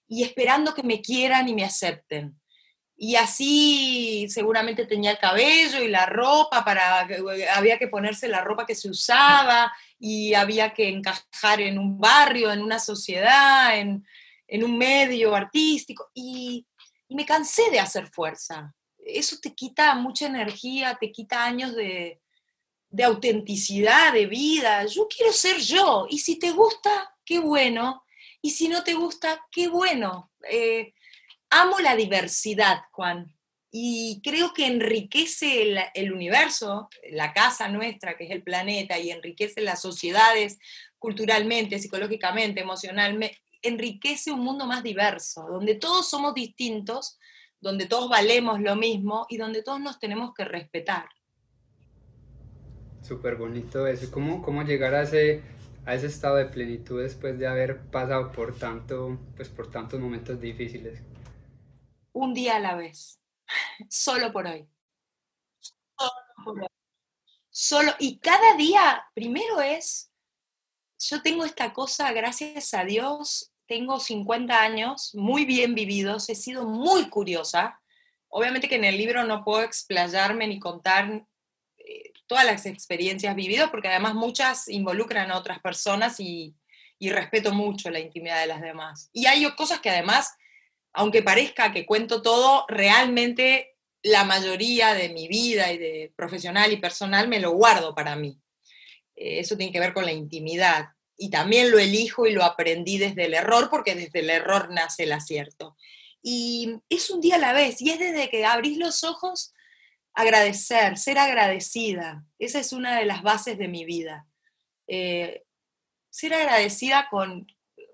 y 0.08 0.24
esperando 0.24 0.74
que 0.74 0.84
me 0.84 1.02
quieran 1.02 1.50
y 1.50 1.56
me 1.56 1.64
acepten. 1.64 2.40
Y 3.00 3.16
así 3.16 4.28
seguramente 4.30 4.86
tenía 4.86 5.12
el 5.12 5.20
cabello 5.20 5.84
y 5.84 5.88
la 5.88 6.08
ropa 6.08 6.66
para 6.66 7.08
había 7.54 7.78
que 7.78 7.88
ponerse 7.88 8.28
la 8.28 8.42
ropa 8.42 8.66
que 8.66 8.74
se 8.74 8.90
usaba 8.90 9.72
y 10.00 10.34
había 10.34 10.74
que 10.74 10.90
encajar 10.90 11.62
en 11.62 11.78
un 11.78 12.00
barrio, 12.00 12.52
en 12.52 12.62
una 12.62 12.80
sociedad, 12.80 13.78
en, 13.78 14.04
un 14.64 14.78
medio 14.78 15.36
artístico 15.36 16.10
y, 16.14 16.66
me 17.10 17.26
cansé 17.26 17.72
de 17.72 17.80
hacer 17.80 18.08
fuerza 18.08 18.76
eso 19.08 19.38
te 19.42 19.54
quita 19.54 19.96
mucha 19.96 20.28
energía, 20.28 20.98
te 21.00 21.12
quita 21.12 21.44
años 21.44 21.76
de, 21.76 22.20
autenticidad, 23.04 24.14
de 24.14 24.26
vida. 24.26 24.86
Yo 24.86 25.08
quiero 25.08 25.32
ser 25.32 25.58
yo. 25.58 26.08
Y 26.10 26.20
si 26.20 26.38
te 26.38 26.52
gusta, 26.52 27.16
qué 27.26 27.40
bueno. 27.40 28.04
Y 28.42 28.52
si 28.52 28.68
no 28.68 28.84
te 28.84 28.94
gusta, 28.94 29.42
qué 29.52 29.68
bueno. 29.68 30.32
Eh, 30.50 30.94
amo 31.50 31.80
la 31.80 31.96
diversidad, 31.96 32.82
Juan. 32.92 33.34
Y 33.72 34.22
creo 34.24 34.54
que 34.54 34.66
enriquece 34.66 35.78
el, 35.94 36.14
universo, 36.14 36.90
la 37.12 37.34
casa 37.34 37.68
nuestra, 37.68 38.18
que 38.18 38.26
es 38.26 38.32
el 38.32 38.42
planeta, 38.42 38.98
y 38.98 39.12
enriquece 39.12 39.62
las 39.62 39.82
sociedades 39.82 40.58
culturalmente, 40.98 41.78
psicológicamente, 41.78 42.62
emocionalmente, 42.62 43.38
enriquece 43.62 44.32
un 44.32 44.42
mundo 44.42 44.66
más 44.66 44.84
diverso, 44.84 45.48
donde 45.48 45.76
todos 45.76 46.10
somos 46.10 46.34
distintos, 46.34 47.20
donde 47.60 47.86
todos 47.86 48.10
valemos 48.10 48.60
lo 48.62 48.76
mismo 48.76 49.26
y 49.30 49.38
donde 49.38 49.64
todos 49.64 49.80
nos 49.80 50.00
tenemos 50.00 50.34
que 50.34 50.46
respetar. 50.46 51.10
Súper 53.02 53.36
bonito 53.36 53.88
eso. 53.88 54.12
¿Cómo, 54.12 54.42
¿Cómo 54.42 54.64
llegar 54.64 54.94
a 54.94 55.04
ese, 55.04 55.42
a 55.86 55.96
ese 55.96 56.08
estado 56.08 56.36
de 56.36 56.46
plenitud 56.46 57.02
después 57.02 57.40
de 57.40 57.48
haber 57.48 57.90
pasado 57.90 58.32
por, 58.32 58.58
tanto, 58.58 59.18
pues 59.36 59.50
por 59.50 59.72
tantos 59.72 60.00
momentos 60.00 60.40
difíciles? 60.42 61.02
Un 62.12 62.34
día 62.34 62.58
a 62.58 62.60
la 62.60 62.76
vez, 62.76 63.22
solo 63.90 64.34
por 64.34 64.48
hoy. 64.48 64.68
Solo 65.60 66.12
por 66.44 66.62
hoy. 66.62 66.68
Solo, 67.50 67.92
y 68.00 68.20
cada 68.20 68.56
día, 68.56 69.04
primero 69.16 69.62
es, 69.62 70.12
yo 71.00 71.22
tengo 71.22 71.46
esta 71.46 71.74
cosa, 71.74 72.12
gracias 72.12 72.74
a 72.74 72.84
Dios, 72.84 73.52
tengo 73.68 74.00
50 74.00 74.62
años, 74.62 75.14
muy 75.14 75.46
bien 75.46 75.76
vividos, 75.76 76.30
he 76.30 76.36
sido 76.36 76.66
muy 76.66 77.10
curiosa. 77.10 77.80
Obviamente 78.30 78.68
que 78.68 78.76
en 78.76 78.86
el 78.86 78.98
libro 78.98 79.24
no 79.26 79.44
puedo 79.44 79.64
explayarme 79.64 80.48
ni 80.48 80.60
contar 80.60 81.26
eh, 81.78 82.14
todas 82.28 82.46
las 82.46 82.66
experiencias 82.66 83.36
vividas, 83.36 83.70
porque 83.70 83.90
además 83.90 84.16
muchas 84.16 84.68
involucran 84.70 85.32
a 85.32 85.38
otras 85.38 85.60
personas 85.60 86.20
y, 86.20 86.56
y 87.00 87.10
respeto 87.10 87.54
mucho 87.54 87.90
la 87.90 88.00
intimidad 88.00 88.42
de 88.42 88.48
las 88.48 88.62
demás. 88.62 89.10
Y 89.14 89.28
hay 89.28 89.50
cosas 89.56 89.80
que 89.80 89.90
además, 89.90 90.36
aunque 90.94 91.22
parezca 91.22 91.72
que 91.72 91.86
cuento 91.86 92.22
todo, 92.22 92.66
realmente 92.68 93.76
la 94.02 94.24
mayoría 94.24 94.94
de 94.94 95.10
mi 95.10 95.28
vida 95.28 95.72
y 95.72 95.78
de 95.78 96.14
profesional 96.16 96.72
y 96.72 96.78
personal 96.78 97.28
me 97.28 97.40
lo 97.40 97.52
guardo 97.52 97.94
para 97.94 98.16
mí. 98.16 98.40
Eh, 99.18 99.40
eso 99.40 99.58
tiene 99.58 99.74
que 99.74 99.80
ver 99.80 99.94
con 99.94 100.06
la 100.06 100.14
intimidad. 100.14 100.90
Y 101.18 101.30
también 101.30 101.72
lo 101.72 101.80
elijo 101.80 102.28
y 102.28 102.32
lo 102.32 102.44
aprendí 102.44 103.00
desde 103.00 103.26
el 103.26 103.34
error, 103.34 103.70
porque 103.70 103.96
desde 103.96 104.20
el 104.20 104.30
error 104.30 104.70
nace 104.72 105.04
el 105.04 105.12
acierto. 105.12 105.76
Y 106.22 106.76
es 106.90 107.10
un 107.10 107.20
día 107.20 107.36
a 107.36 107.40
la 107.40 107.54
vez, 107.54 107.82
y 107.82 107.90
es 107.90 108.00
desde 108.00 108.30
que 108.30 108.46
abrís 108.46 108.78
los 108.78 109.04
ojos, 109.04 109.54
agradecer, 110.14 110.98
ser 110.98 111.18
agradecida. 111.18 112.24
Esa 112.40 112.60
es 112.60 112.72
una 112.72 112.98
de 113.00 113.06
las 113.06 113.24
bases 113.24 113.58
de 113.58 113.68
mi 113.68 113.84
vida. 113.84 114.28
Eh, 114.88 115.44
ser 116.10 116.34
agradecida 116.34 117.08
con, 117.10 117.48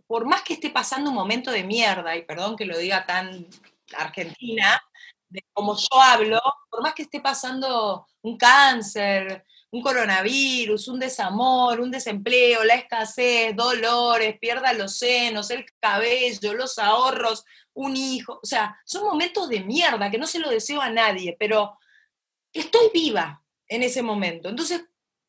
por 0.07 0.25
más 0.25 0.41
que 0.43 0.53
esté 0.53 0.69
pasando 0.69 1.09
un 1.09 1.15
momento 1.15 1.51
de 1.51 1.63
mierda, 1.63 2.15
y 2.15 2.23
perdón 2.23 2.55
que 2.55 2.65
lo 2.65 2.77
diga 2.77 3.05
tan 3.05 3.47
argentina, 3.95 4.81
de 5.29 5.43
como 5.53 5.75
yo 5.75 6.01
hablo, 6.01 6.41
por 6.69 6.81
más 6.81 6.93
que 6.93 7.03
esté 7.03 7.19
pasando 7.19 8.07
un 8.21 8.37
cáncer, 8.37 9.45
un 9.73 9.81
coronavirus, 9.81 10.87
un 10.87 10.99
desamor, 10.99 11.79
un 11.79 11.89
desempleo, 11.89 12.63
la 12.63 12.75
escasez, 12.75 13.55
dolores, 13.55 14.37
pierda 14.37 14.71
los 14.71 14.99
senos, 14.99 15.49
el 15.49 15.65
cabello, 15.79 16.53
los 16.53 16.77
ahorros, 16.77 17.43
un 17.73 17.97
hijo. 17.97 18.39
O 18.43 18.45
sea, 18.45 18.79
son 18.85 19.03
momentos 19.03 19.49
de 19.49 19.61
mierda 19.61 20.11
que 20.11 20.19
no 20.19 20.27
se 20.27 20.37
lo 20.37 20.51
deseo 20.51 20.79
a 20.79 20.91
nadie, 20.91 21.35
pero 21.39 21.79
estoy 22.53 22.91
viva 22.93 23.43
en 23.67 23.81
ese 23.81 24.03
momento. 24.03 24.47
Entonces, 24.47 24.83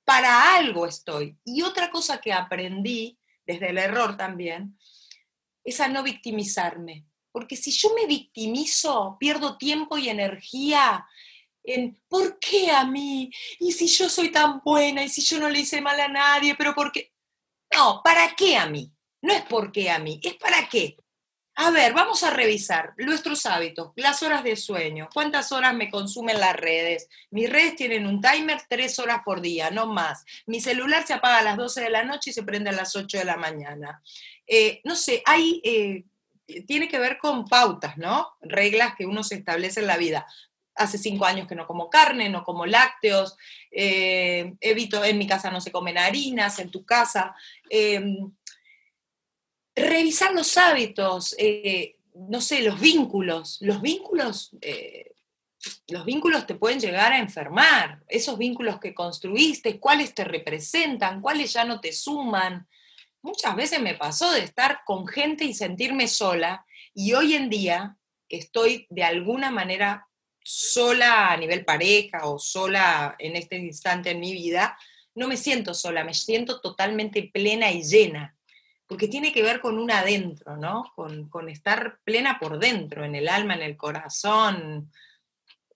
para 0.05 0.55
algo 0.57 0.85
estoy. 0.85 1.39
Y 1.43 1.63
otra 1.63 1.91
cosa 1.91 2.21
que 2.21 2.35
aprendí, 2.35 3.19
desde 3.47 3.71
el 3.71 3.79
error 3.79 4.19
también, 4.19 4.79
es 5.65 5.81
a 5.81 5.89
no 5.89 6.03
victimizarme. 6.03 7.07
Porque 7.33 7.57
si 7.57 7.71
yo 7.71 7.95
me 7.95 8.05
victimizo, 8.05 9.17
pierdo 9.19 9.57
tiempo 9.57 9.97
y 9.97 10.11
energía 10.11 11.07
en 11.65 11.99
¿por 12.09 12.39
qué 12.39 12.71
a 12.71 12.85
mí? 12.85 13.31
¿Y 13.59 13.73
si 13.73 13.87
yo 13.89 14.09
soy 14.09 14.31
tan 14.31 14.61
buena? 14.61 15.03
¿Y 15.03 15.09
si 15.09 15.23
yo 15.23 15.41
no 15.41 15.49
le 15.49 15.61
hice 15.61 15.81
mal 15.81 15.99
a 15.99 16.09
nadie? 16.09 16.55
¿Pero 16.57 16.75
por 16.75 16.93
qué? 16.93 17.13
No, 17.75 18.03
¿para 18.05 18.35
qué 18.37 18.57
a 18.57 18.67
mí? 18.67 18.93
No 19.23 19.33
es 19.33 19.43
por 19.43 19.73
qué 19.73 19.91
a 19.91 19.99
mí, 19.99 20.21
es 20.23 20.35
para 20.35 20.69
qué. 20.69 20.97
A 21.57 21.71
ver, 21.71 21.95
vamos 21.95 22.25
a 22.25 22.31
revisar 22.31 22.95
nuestros 22.99 23.47
hábitos, 23.47 23.93
las 23.95 24.23
horas 24.25 24.43
de 24.43 24.57
sueño, 24.57 25.09
cuántas 25.15 25.53
horas 25.53 25.73
me 25.73 25.89
consumen 25.89 26.41
las 26.41 26.57
redes. 26.57 27.09
Mis 27.31 27.49
redes 27.49 27.77
tienen 27.77 28.07
un 28.07 28.21
timer 28.21 28.61
tres 28.69 28.99
horas 28.99 29.21
por 29.25 29.41
día, 29.41 29.71
no 29.71 29.87
más. 29.87 30.25
Mi 30.47 30.61
celular 30.61 31.07
se 31.07 31.15
apaga 31.15 31.39
a 31.39 31.43
las 31.43 31.57
12 31.57 31.83
de 31.83 31.91
la 31.91 32.05
noche 32.05 32.31
y 32.31 32.33
se 32.33 32.43
prende 32.43 32.71
a 32.71 32.75
las 32.75 32.97
8 32.97 33.19
de 33.19 33.25
la 33.25 33.37
mañana. 33.37 34.03
Eh, 34.47 34.81
no 34.83 34.97
sé, 34.97 35.23
hay, 35.25 35.61
eh, 35.65 36.05
tiene 36.67 36.89
que 36.89 36.99
ver 36.99 37.19
con 37.19 37.45
pautas, 37.45 37.97
¿no? 37.99 38.37
Reglas 38.41 38.97
que 38.97 39.07
uno 39.07 39.23
se 39.23 39.37
establece 39.37 39.79
en 39.79 39.87
la 39.87 39.97
vida 39.97 40.27
hace 40.75 40.99
cinco 40.99 41.25
años 41.25 41.47
que 41.47 41.55
no 41.55 41.67
como 41.67 41.89
carne, 41.89 42.29
no 42.29 42.45
como 42.45 42.67
lácteos, 42.67 43.37
eh, 43.71 44.55
evito, 44.61 45.05
en 45.05 45.19
mi 45.19 45.27
casa 45.27 45.51
no 45.51 45.61
se 45.61 45.73
comen 45.73 45.99
harinas, 45.99 46.59
en 46.59 46.71
tu 46.71 46.85
casa. 46.85 47.35
Em, 47.69 48.33
revisar 49.75 50.33
los 50.33 50.57
hábitos, 50.57 51.35
eh, 51.39 51.97
no 52.15 52.41
sé, 52.41 52.63
los 52.63 52.81
vínculos. 52.81 53.59
Los 53.61 53.81
vínculos, 53.83 54.51
eh, 54.61 55.13
los 55.89 56.05
vínculos 56.05 56.47
te 56.47 56.55
pueden 56.55 56.81
llegar 56.81 57.13
a 57.13 57.19
enfermar. 57.19 58.03
Esos 58.09 58.39
vínculos 58.39 58.79
que 58.81 58.95
construiste, 58.95 59.81
cuáles 59.81 60.15
te 60.15 60.25
representan, 60.25 61.21
cuáles 61.21 61.53
ya 61.53 61.65
no 61.65 61.81
te 61.81 61.93
suman. 61.93 62.69
Muchas 63.23 63.57
veces 63.57 63.81
me 63.81 63.95
pasó 63.95 64.31
de 64.33 64.41
estar 64.41 64.81
con 64.85 65.07
gente 65.07 65.45
y 65.45 65.55
sentirme 65.55 66.09
sola 66.09 66.67
y 66.93 67.15
hoy 67.15 67.35
en 67.35 67.49
día 67.49 67.97
estoy 68.29 68.87
de 68.91 69.05
alguna 69.05 69.51
manera 69.51 70.07
sola 70.45 71.33
a 71.33 71.37
nivel 71.37 71.65
pareja 71.65 72.27
o 72.27 72.39
sola 72.39 73.17
en 73.19 73.35
este 73.35 73.57
instante 73.57 74.11
en 74.11 74.21
mi 74.21 74.33
vida, 74.33 74.79
no 75.15 75.27
me 75.27 75.37
siento 75.37 75.75
sola, 75.75 76.05
me 76.05 76.13
siento 76.13 76.61
totalmente 76.61 77.31
plena 77.33 77.73
y 77.73 77.83
llena, 77.83 78.37
porque 78.87 79.09
tiene 79.09 79.33
que 79.33 79.43
ver 79.43 79.61
con 79.61 79.79
un 79.79 79.91
adentro, 79.91 80.57
¿no? 80.57 80.85
Con, 80.95 81.49
estar 81.49 81.99
plena 82.05 82.39
por 82.39 82.59
dentro, 82.59 83.05
en 83.05 83.15
el 83.15 83.29
alma, 83.29 83.55
en 83.55 83.63
el 83.63 83.77
corazón. 83.77 84.93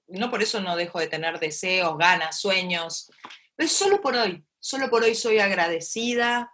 No 0.06 0.30
por 0.30 0.42
eso 0.42 0.60
no 0.60 0.76
dejo 0.76 1.00
de 1.00 1.06
tener 1.06 1.38
deseos, 1.40 1.96
ganas, 1.96 2.38
sueños, 2.38 3.10
pero 3.56 3.68
solo 3.68 4.02
por 4.02 4.16
hoy, 4.16 4.44
solo 4.60 4.90
por 4.90 5.02
hoy 5.02 5.14
soy 5.14 5.38
agradecida 5.38 6.52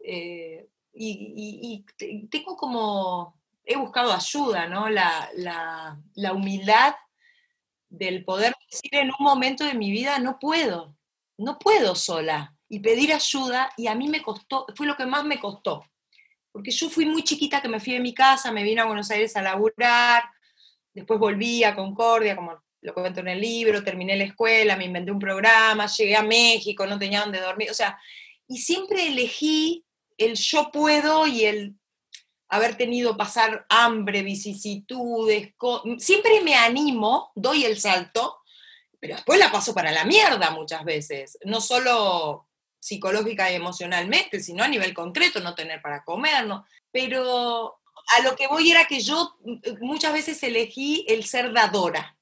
eh, 0.00 0.66
y, 0.92 1.84
tengo 2.30 2.56
como, 2.56 3.38
he 3.64 3.76
buscado 3.76 4.12
ayuda, 4.12 4.66
¿no? 4.66 4.88
La, 4.88 5.30
la 5.34 6.32
humildad 6.32 6.94
del 7.96 8.24
poder 8.24 8.54
decir 8.70 8.94
en 8.94 9.08
un 9.08 9.24
momento 9.24 9.64
de 9.64 9.74
mi 9.74 9.90
vida, 9.90 10.18
no 10.18 10.38
puedo, 10.38 10.96
no 11.38 11.58
puedo 11.58 11.94
sola, 11.94 12.54
y 12.68 12.80
pedir 12.80 13.12
ayuda, 13.12 13.70
y 13.76 13.86
a 13.86 13.94
mí 13.94 14.08
me 14.08 14.22
costó, 14.22 14.66
fue 14.74 14.86
lo 14.86 14.96
que 14.96 15.06
más 15.06 15.24
me 15.24 15.38
costó, 15.38 15.84
porque 16.52 16.70
yo 16.70 16.88
fui 16.88 17.06
muy 17.06 17.22
chiquita 17.22 17.60
que 17.60 17.68
me 17.68 17.80
fui 17.80 17.92
de 17.94 18.00
mi 18.00 18.14
casa, 18.14 18.50
me 18.50 18.64
vine 18.64 18.80
a 18.80 18.86
Buenos 18.86 19.10
Aires 19.10 19.36
a 19.36 19.42
laburar, 19.42 20.24
después 20.92 21.20
volví 21.20 21.62
a 21.64 21.74
Concordia, 21.74 22.34
como 22.34 22.62
lo 22.80 22.94
cuento 22.94 23.20
en 23.20 23.28
el 23.28 23.40
libro, 23.40 23.84
terminé 23.84 24.16
la 24.16 24.24
escuela, 24.24 24.76
me 24.76 24.84
inventé 24.84 25.10
un 25.10 25.18
programa, 25.18 25.86
llegué 25.86 26.16
a 26.16 26.22
México, 26.22 26.86
no 26.86 26.98
tenía 26.98 27.20
dónde 27.20 27.40
dormir, 27.40 27.70
o 27.70 27.74
sea, 27.74 27.98
y 28.48 28.58
siempre 28.58 29.08
elegí 29.08 29.84
el 30.18 30.34
yo 30.34 30.70
puedo 30.72 31.26
y 31.26 31.44
el 31.44 31.74
haber 32.48 32.76
tenido 32.76 33.16
pasar 33.16 33.66
hambre, 33.68 34.22
vicisitudes, 34.22 35.54
siempre 35.98 36.40
me 36.42 36.54
animo, 36.54 37.32
doy 37.34 37.64
el 37.64 37.78
salto, 37.78 38.38
pero 39.00 39.16
después 39.16 39.38
la 39.38 39.50
paso 39.50 39.74
para 39.74 39.92
la 39.92 40.04
mierda 40.04 40.50
muchas 40.50 40.84
veces, 40.84 41.38
no 41.44 41.60
solo 41.60 42.46
psicológica 42.78 43.50
y 43.50 43.56
emocionalmente, 43.56 44.40
sino 44.40 44.62
a 44.62 44.68
nivel 44.68 44.94
concreto, 44.94 45.40
no 45.40 45.54
tener 45.54 45.82
para 45.82 46.04
comer, 46.04 46.46
pero 46.92 47.80
a 48.16 48.22
lo 48.22 48.36
que 48.36 48.46
voy 48.46 48.70
era 48.70 48.86
que 48.86 49.00
yo 49.00 49.36
muchas 49.80 50.12
veces 50.12 50.40
elegí 50.44 51.04
el 51.08 51.24
ser 51.24 51.52
dadora, 51.52 52.16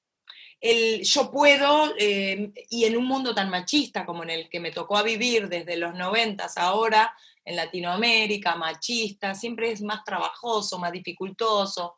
el 0.60 1.02
yo 1.02 1.30
puedo, 1.30 1.92
eh, 1.98 2.50
y 2.70 2.86
en 2.86 2.96
un 2.96 3.04
mundo 3.04 3.34
tan 3.34 3.50
machista 3.50 4.06
como 4.06 4.22
en 4.22 4.30
el 4.30 4.48
que 4.48 4.60
me 4.60 4.70
tocó 4.70 4.96
a 4.96 5.02
vivir 5.02 5.50
desde 5.50 5.76
los 5.76 5.94
noventas 5.94 6.56
ahora, 6.56 7.14
en 7.44 7.56
Latinoamérica, 7.56 8.56
machista, 8.56 9.34
siempre 9.34 9.70
es 9.70 9.82
más 9.82 10.04
trabajoso, 10.04 10.78
más 10.78 10.92
dificultoso. 10.92 11.96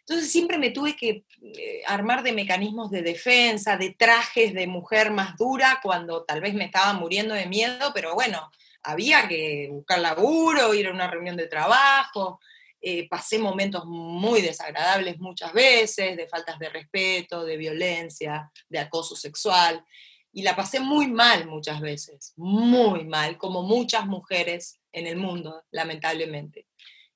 Entonces 0.00 0.32
siempre 0.32 0.58
me 0.58 0.70
tuve 0.70 0.96
que 0.96 1.24
eh, 1.42 1.82
armar 1.86 2.22
de 2.22 2.32
mecanismos 2.32 2.90
de 2.90 3.02
defensa, 3.02 3.76
de 3.76 3.90
trajes 3.90 4.52
de 4.52 4.66
mujer 4.66 5.12
más 5.12 5.36
dura, 5.36 5.78
cuando 5.82 6.24
tal 6.24 6.40
vez 6.40 6.54
me 6.54 6.64
estaba 6.64 6.92
muriendo 6.94 7.34
de 7.34 7.46
miedo, 7.46 7.92
pero 7.94 8.14
bueno, 8.14 8.50
había 8.82 9.28
que 9.28 9.68
buscar 9.70 10.00
laburo, 10.00 10.74
ir 10.74 10.88
a 10.88 10.92
una 10.92 11.08
reunión 11.08 11.36
de 11.36 11.46
trabajo. 11.46 12.40
Eh, 12.80 13.08
pasé 13.08 13.38
momentos 13.38 13.84
muy 13.86 14.42
desagradables 14.42 15.20
muchas 15.20 15.52
veces, 15.52 16.16
de 16.16 16.26
faltas 16.26 16.58
de 16.58 16.68
respeto, 16.68 17.44
de 17.44 17.56
violencia, 17.56 18.50
de 18.68 18.80
acoso 18.80 19.14
sexual 19.14 19.84
y 20.32 20.42
la 20.42 20.56
pasé 20.56 20.80
muy 20.80 21.08
mal 21.08 21.46
muchas 21.46 21.80
veces, 21.80 22.32
muy 22.36 23.04
mal, 23.04 23.36
como 23.36 23.62
muchas 23.62 24.06
mujeres 24.06 24.80
en 24.92 25.06
el 25.06 25.16
mundo, 25.16 25.62
lamentablemente. 25.70 26.66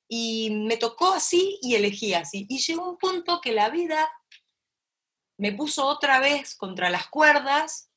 Y 0.07 0.51
me 0.51 0.77
tocó 0.77 1.15
así 1.15 1.59
y 1.63 1.75
elegí 1.75 2.15
así. 2.15 2.47
Y 2.49 2.59
llegó 2.59 2.91
un 2.91 2.99
punto 2.99 3.41
que 3.41 3.53
la 3.53 3.71
vida 3.71 4.09
me 5.39 5.53
puso 5.53 5.87
otra 5.87 6.21
vez 6.21 6.55
contra 6.55 6.91
las 6.91 7.09
cuerdas 7.09 7.91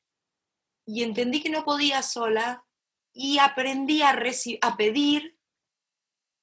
y 0.85 1.03
entendí 1.03 1.41
que 1.41 1.49
no 1.49 1.65
podía 1.65 2.01
sola 2.01 2.65
y 3.13 3.37
aprendí 3.37 4.01
a, 4.01 4.17
a 4.61 4.77
pedir 4.77 5.37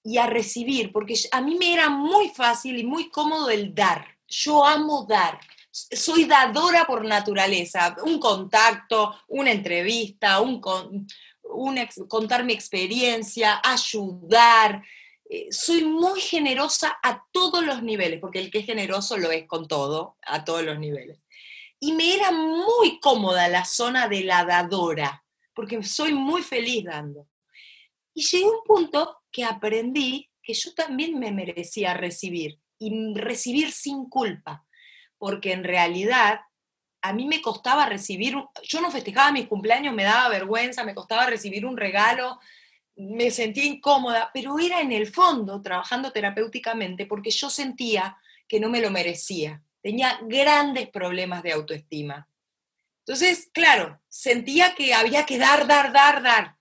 y 0.04 0.18
a 0.18 0.26
recibir, 0.26 0.92
porque 0.92 1.14
a 1.33 1.40
mí 1.40 1.56
me 1.56 1.73
era 1.73 1.88
muy 1.88 2.28
fácil 2.28 2.78
y 2.78 2.85
muy 2.85 3.11
cómodo 3.11 3.50
el 3.50 3.75
dar. 3.75 4.18
Yo 4.28 4.64
amo 4.64 5.04
dar 5.09 5.40
soy 5.76 6.25
dadora 6.25 6.87
por 6.87 7.04
naturaleza, 7.04 7.97
un 8.04 8.18
contacto, 8.18 9.14
una 9.28 9.52
entrevista, 9.52 10.40
un, 10.40 10.61
contar 12.09 12.45
mi 12.45 12.54
experiencia, 12.54 13.61
ayudar. 13.62 14.83
Eh, 15.28 15.49
soy 15.50 15.85
muy 15.85 16.21
generosa 16.21 16.99
a 17.02 17.23
todos 17.30 17.64
los 17.64 17.83
niveles, 17.83 18.21
porque 18.21 18.38
el 18.38 18.50
que 18.50 18.61
es 18.61 18.66
generoso 18.66 19.18
lo 19.18 19.30
es 19.30 19.47
con 19.47 19.68
todo, 19.68 20.16
a 20.23 20.45
todos 20.45 20.62
los 20.62 20.78
niveles. 20.78 21.18
Y 21.78 21.92
me 21.92 22.14
era 22.14 22.30
muy 22.33 22.99
cómoda 23.00 23.49
la 23.49 23.66
zona 23.66 24.09
de 24.09 24.25
la 24.25 24.45
dadora, 24.45 25.25
porque 25.54 25.83
soy 25.83 26.14
muy 26.14 26.42
feliz 26.42 26.85
dando. 26.85 27.28
Y 28.14 28.23
llegué 28.23 28.45
a 28.45 28.49
un 28.49 28.64
punto 28.64 29.18
que 29.30 29.45
aprendí 29.45 30.30
que 30.42 30.54
yo 30.54 30.73
también 30.73 31.18
me 31.18 31.33
merecía 31.33 31.92
recibir 31.92 32.61
y 32.78 33.14
recibir 33.14 33.73
sin 33.73 34.09
culpa, 34.09 34.65
porque 35.18 35.52
en 35.52 35.64
realidad 35.64 36.40
a 37.02 37.12
mí 37.12 37.26
me 37.26 37.40
costaba 37.40 37.87
recibir, 37.87 38.37
yo 38.62 38.80
no 38.80 38.90
festejaba 38.90 39.32
mis 39.32 39.46
cumpleaños, 39.46 39.94
me 39.94 40.04
daba 40.04 40.28
vergüenza, 40.28 40.85
me 40.85 40.94
costaba 40.94 41.26
recibir 41.26 41.64
un 41.64 41.76
regalo, 41.76 42.40
me 42.96 43.30
sentía 43.30 43.64
incómoda, 43.64 44.30
pero 44.32 44.58
era 44.58 44.80
en 44.80 44.92
el 44.92 45.06
fondo 45.06 45.61
trabajando 45.62 46.11
terapéuticamente 46.11 47.06
porque 47.06 47.30
yo 47.30 47.50
sentía 47.50 48.16
que 48.49 48.58
no 48.58 48.68
me 48.68 48.80
lo 48.80 48.90
merecía. 48.90 49.62
Tenía 49.82 50.18
grandes 50.23 50.88
problemas 50.88 51.42
de 51.42 51.52
autoestima. 51.52 52.28
Entonces, 53.06 53.50
claro, 53.52 54.00
sentía 54.08 54.75
que 54.75 54.94
había 54.94 55.26
que 55.26 55.38
dar, 55.38 55.66
dar, 55.66 55.92
dar, 55.92 56.23
dar. 56.23 56.56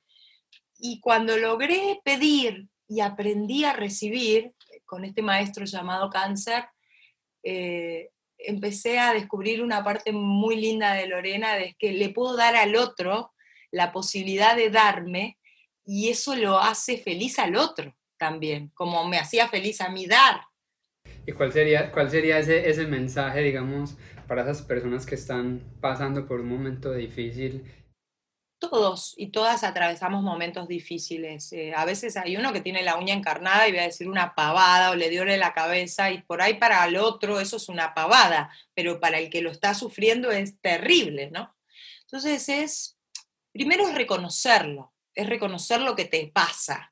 Y 0.78 1.00
cuando 1.00 1.38
logré 1.38 2.02
pedir 2.04 2.68
y 2.88 3.00
aprendí 3.00 3.64
a 3.64 3.74
recibir 3.74 4.54
con 4.86 5.06
este 5.06 5.24
maestro 5.24 5.66
llamado 5.66 6.10
cáncer, 6.10 6.68
eh, 7.42 8.12
empecé 8.48 9.00
a 9.00 9.14
descubrir 9.14 9.62
una 9.62 9.84
parte 9.84 10.12
muy 10.12 10.56
linda 10.56 10.94
de 10.94 11.08
Lorena, 11.08 11.56
de 11.56 11.76
que 11.78 11.94
le 11.94 12.10
puedo 12.10 12.36
dar 12.36 12.56
al 12.56 12.76
otro 12.76 13.34
la 13.72 13.92
posibilidad 13.92 14.56
de 14.56 14.70
darme 14.70 15.38
y 15.86 16.10
eso 16.10 16.36
lo 16.36 16.60
hace 16.60 16.98
feliz 16.98 17.40
al 17.40 17.56
otro 17.56 17.96
también, 18.18 18.72
como 18.74 19.08
me 19.08 19.18
hacía 19.18 19.48
feliz 19.48 19.82
a 19.82 19.90
mí 19.90 20.08
dar. 20.08 20.42
¿Y 21.28 21.32
cuál 21.34 21.52
sería, 21.52 21.92
cuál 21.92 22.10
sería 22.10 22.40
ese, 22.40 22.70
ese 22.70 22.88
mensaje, 22.88 23.42
digamos, 23.42 23.98
para 24.28 24.44
esas 24.44 24.62
personas 24.62 25.06
que 25.06 25.16
están 25.16 25.62
pasando 25.82 26.28
por 26.28 26.42
un 26.42 26.50
momento 26.50 26.94
difícil 26.94 27.64
todos 28.70 29.14
y 29.18 29.28
todas 29.28 29.64
atravesamos 29.64 30.24
momentos 30.24 30.68
difíciles. 30.68 31.52
Eh, 31.54 31.74
a 31.76 31.86
veces 31.86 32.18
hay 32.18 32.38
uno 32.38 32.54
que 32.54 32.62
tiene 32.62 32.84
la 32.84 32.98
uña 32.98 33.14
encarnada 33.14 33.68
y 33.68 33.72
va 33.72 33.82
a 33.82 33.86
decir 33.86 34.08
una 34.08 34.36
pavada 34.36 34.92
o 34.92 34.96
le 34.96 35.16
duele 35.16 35.38
la 35.38 35.54
cabeza 35.54 36.12
y 36.12 36.22
por 36.22 36.42
ahí 36.42 36.56
para 36.56 36.86
el 36.86 36.98
otro 36.98 37.40
eso 37.40 37.58
es 37.58 37.70
una 37.70 37.94
pavada, 37.94 38.52
pero 38.74 39.00
para 39.00 39.20
el 39.20 39.30
que 39.30 39.42
lo 39.42 39.52
está 39.52 39.74
sufriendo 39.74 40.32
es 40.32 40.60
terrible, 40.62 41.32
¿no? 41.32 41.56
Entonces 42.02 42.50
es, 42.50 42.98
primero 43.52 43.88
es 43.88 43.96
reconocerlo, 43.96 44.94
es 45.14 45.28
reconocer 45.28 45.82
lo 45.82 45.96
que 45.96 46.06
te 46.06 46.28
pasa. 46.28 46.90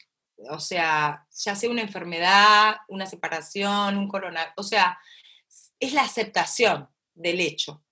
O 0.50 0.60
sea, 0.60 1.25
ya 1.36 1.56
sea 1.56 1.70
una 1.70 1.82
enfermedad, 1.82 2.77
una 2.88 3.06
separación, 3.06 3.98
un 3.98 4.08
coronavirus, 4.08 4.53
o 4.58 4.63
sea, 4.63 4.98
es 5.80 5.94
la 5.94 6.01
aceptación 6.01 6.89
del 7.13 7.39
hecho 7.39 7.83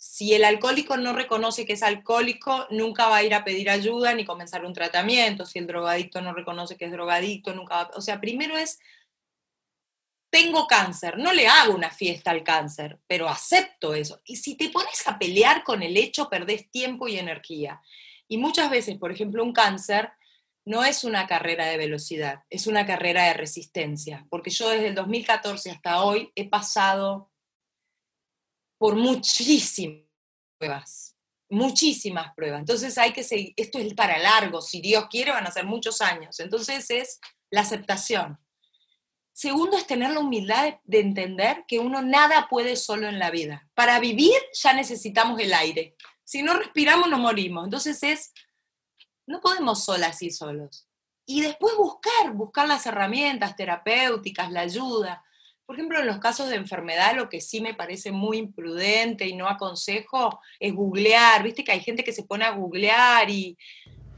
si 0.00 0.32
el 0.32 0.44
alcohólico 0.44 0.96
no 0.96 1.12
reconoce 1.12 1.66
que 1.66 1.72
es 1.72 1.82
alcohólico, 1.82 2.68
nunca 2.70 3.08
va 3.08 3.16
a 3.16 3.24
ir 3.24 3.34
a 3.34 3.42
pedir 3.42 3.68
ayuda 3.68 4.14
ni 4.14 4.24
comenzar 4.24 4.64
un 4.64 4.72
tratamiento. 4.72 5.44
Si 5.44 5.58
el 5.58 5.66
drogadicto 5.66 6.20
no 6.22 6.32
reconoce 6.32 6.76
que 6.76 6.84
es 6.84 6.92
drogadicto, 6.92 7.52
nunca 7.52 7.74
va 7.74 7.90
O 7.96 8.00
sea, 8.00 8.20
primero 8.20 8.56
es, 8.56 8.78
tengo 10.30 10.68
cáncer, 10.68 11.18
no 11.18 11.32
le 11.32 11.48
hago 11.48 11.74
una 11.74 11.90
fiesta 11.90 12.30
al 12.30 12.44
cáncer, 12.44 13.00
pero 13.08 13.28
acepto 13.28 13.92
eso. 13.92 14.22
Y 14.24 14.36
si 14.36 14.54
te 14.54 14.68
pones 14.68 15.06
a 15.08 15.18
pelear 15.18 15.64
con 15.64 15.82
el 15.82 15.96
hecho, 15.96 16.30
perdés 16.30 16.70
tiempo 16.70 17.08
y 17.08 17.18
energía. 17.18 17.82
Y 18.28 18.38
muchas 18.38 18.70
veces, 18.70 18.98
por 18.98 19.10
ejemplo, 19.10 19.42
un 19.42 19.52
cáncer 19.52 20.12
no 20.64 20.84
es 20.84 21.02
una 21.02 21.26
carrera 21.26 21.66
de 21.66 21.76
velocidad, 21.76 22.44
es 22.50 22.68
una 22.68 22.86
carrera 22.86 23.24
de 23.24 23.34
resistencia. 23.34 24.26
Porque 24.30 24.50
yo 24.50 24.68
desde 24.68 24.88
el 24.88 24.94
2014 24.94 25.72
hasta 25.72 26.04
hoy 26.04 26.30
he 26.36 26.48
pasado 26.48 27.27
por 28.78 28.96
muchísimas 28.96 30.04
pruebas, 30.56 31.16
muchísimas 31.50 32.34
pruebas. 32.34 32.60
Entonces 32.60 32.96
hay 32.96 33.12
que 33.12 33.24
seguir, 33.24 33.52
esto 33.56 33.78
es 33.78 33.92
para 33.94 34.18
largo, 34.18 34.62
si 34.62 34.80
Dios 34.80 35.06
quiere 35.10 35.32
van 35.32 35.46
a 35.46 35.50
ser 35.50 35.66
muchos 35.66 36.00
años. 36.00 36.38
Entonces 36.40 36.88
es 36.90 37.20
la 37.50 37.62
aceptación. 37.62 38.38
Segundo 39.32 39.76
es 39.76 39.86
tener 39.86 40.10
la 40.10 40.18
humildad 40.20 40.80
de, 40.82 40.98
entender 40.98 41.64
que 41.68 41.78
uno 41.78 42.02
nada 42.02 42.48
puede 42.48 42.74
solo 42.74 43.06
en 43.06 43.20
la 43.20 43.30
vida. 43.30 43.68
Para 43.74 44.00
vivir 44.00 44.34
ya 44.52 44.72
necesitamos 44.72 45.38
el 45.38 45.54
aire. 45.54 45.94
Si 46.24 46.42
no 46.42 46.54
respiramos 46.54 47.08
nos 47.08 47.20
morimos. 47.20 47.64
Entonces 47.64 48.02
es, 48.02 48.32
no 49.26 49.40
podemos 49.40 49.84
solas 49.84 50.22
y 50.22 50.32
solos. 50.32 50.88
Y 51.24 51.42
después 51.42 51.76
buscar, 51.76 52.32
buscar 52.32 52.66
las 52.66 52.84
herramientas 52.86 53.54
terapéuticas, 53.54 54.50
la 54.50 54.62
ayuda. 54.62 55.24
Por 55.68 55.76
ejemplo, 55.76 56.00
en 56.00 56.06
los 56.06 56.16
casos 56.16 56.48
de 56.48 56.56
enfermedad, 56.56 57.14
lo 57.14 57.28
que 57.28 57.42
sí 57.42 57.60
me 57.60 57.74
parece 57.74 58.10
muy 58.10 58.38
imprudente 58.38 59.26
y 59.26 59.36
no 59.36 59.46
aconsejo 59.46 60.40
es 60.58 60.72
googlear. 60.72 61.42
Viste 61.42 61.62
que 61.62 61.72
hay 61.72 61.80
gente 61.80 62.02
que 62.04 62.12
se 62.12 62.22
pone 62.22 62.46
a 62.46 62.52
googlear 62.52 63.28
y 63.28 63.58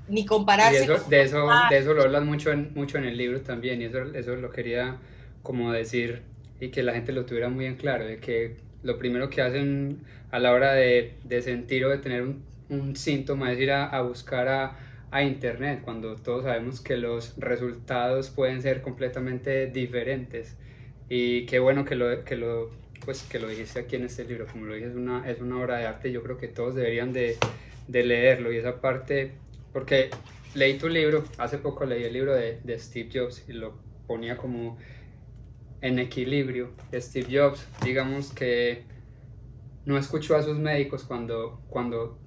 ni 0.06 0.24
compararse. 0.24 0.86
de, 0.86 1.22
eso, 1.22 1.48
de, 1.68 1.78
eso, 1.78 1.92
lo 1.92 2.02
hablan 2.02 2.24
mucho 2.24 2.52
en, 2.52 2.72
mucho 2.74 2.98
en 2.98 3.04
el 3.04 3.16
libro 3.16 3.40
también, 3.40 3.82
y 3.82 3.86
eso, 3.86 3.98
eso 4.14 4.36
lo 4.36 4.52
quería 4.52 4.98
como 5.42 5.72
decir 5.72 6.22
y 6.60 6.68
que 6.68 6.84
la 6.84 6.92
gente 6.92 7.10
lo 7.10 7.26
tuviera 7.26 7.48
muy 7.48 7.66
en 7.66 7.74
claro, 7.74 8.06
de 8.06 8.18
que 8.20 8.58
lo 8.84 8.96
primero 8.96 9.28
que 9.28 9.42
hacen 9.42 10.04
a 10.30 10.38
la 10.38 10.52
hora 10.52 10.72
de, 10.74 11.14
de 11.24 11.42
sentir 11.42 11.84
o 11.84 11.88
de 11.88 11.98
tener 11.98 12.22
un, 12.22 12.44
un 12.68 12.94
síntoma 12.94 13.50
es 13.50 13.58
ir 13.58 13.72
a, 13.72 13.86
a 13.88 14.02
buscar 14.02 14.46
a, 14.46 14.76
a 15.10 15.24
internet, 15.24 15.80
cuando 15.82 16.14
todos 16.14 16.44
sabemos 16.44 16.80
que 16.80 16.96
los 16.96 17.34
resultados 17.38 18.30
pueden 18.30 18.62
ser 18.62 18.82
completamente 18.82 19.66
diferentes. 19.66 20.56
Y 21.10 21.44
qué 21.46 21.58
bueno 21.58 21.84
que 21.84 21.96
lo, 21.96 22.24
que 22.24 22.36
lo, 22.36 22.70
pues, 23.04 23.24
que 23.24 23.40
lo 23.40 23.48
dijiste 23.48 23.80
aquí 23.80 23.96
en 23.96 24.04
este 24.04 24.24
libro, 24.24 24.46
como 24.46 24.66
lo 24.66 24.74
dije, 24.74 24.86
es 24.86 24.94
una, 24.94 25.28
es 25.28 25.40
una 25.40 25.60
obra 25.60 25.78
de 25.78 25.86
arte, 25.86 26.12
yo 26.12 26.22
creo 26.22 26.38
que 26.38 26.46
todos 26.46 26.76
deberían 26.76 27.12
de, 27.12 27.36
de 27.88 28.04
leerlo 28.04 28.52
y 28.52 28.58
esa 28.58 28.80
parte, 28.80 29.32
porque 29.72 30.10
leí 30.54 30.78
tu 30.78 30.88
libro, 30.88 31.24
hace 31.36 31.58
poco 31.58 31.84
leí 31.84 32.04
el 32.04 32.12
libro 32.12 32.32
de, 32.32 32.60
de 32.62 32.78
Steve 32.78 33.10
Jobs 33.12 33.44
y 33.48 33.54
lo 33.54 33.74
ponía 34.06 34.36
como 34.36 34.78
en 35.80 35.98
equilibrio. 35.98 36.70
Steve 36.94 37.26
Jobs, 37.38 37.66
digamos 37.84 38.32
que 38.32 38.84
no 39.84 39.98
escuchó 39.98 40.36
a 40.36 40.42
sus 40.44 40.58
médicos 40.58 41.02
cuando, 41.02 41.60
cuando 41.68 42.20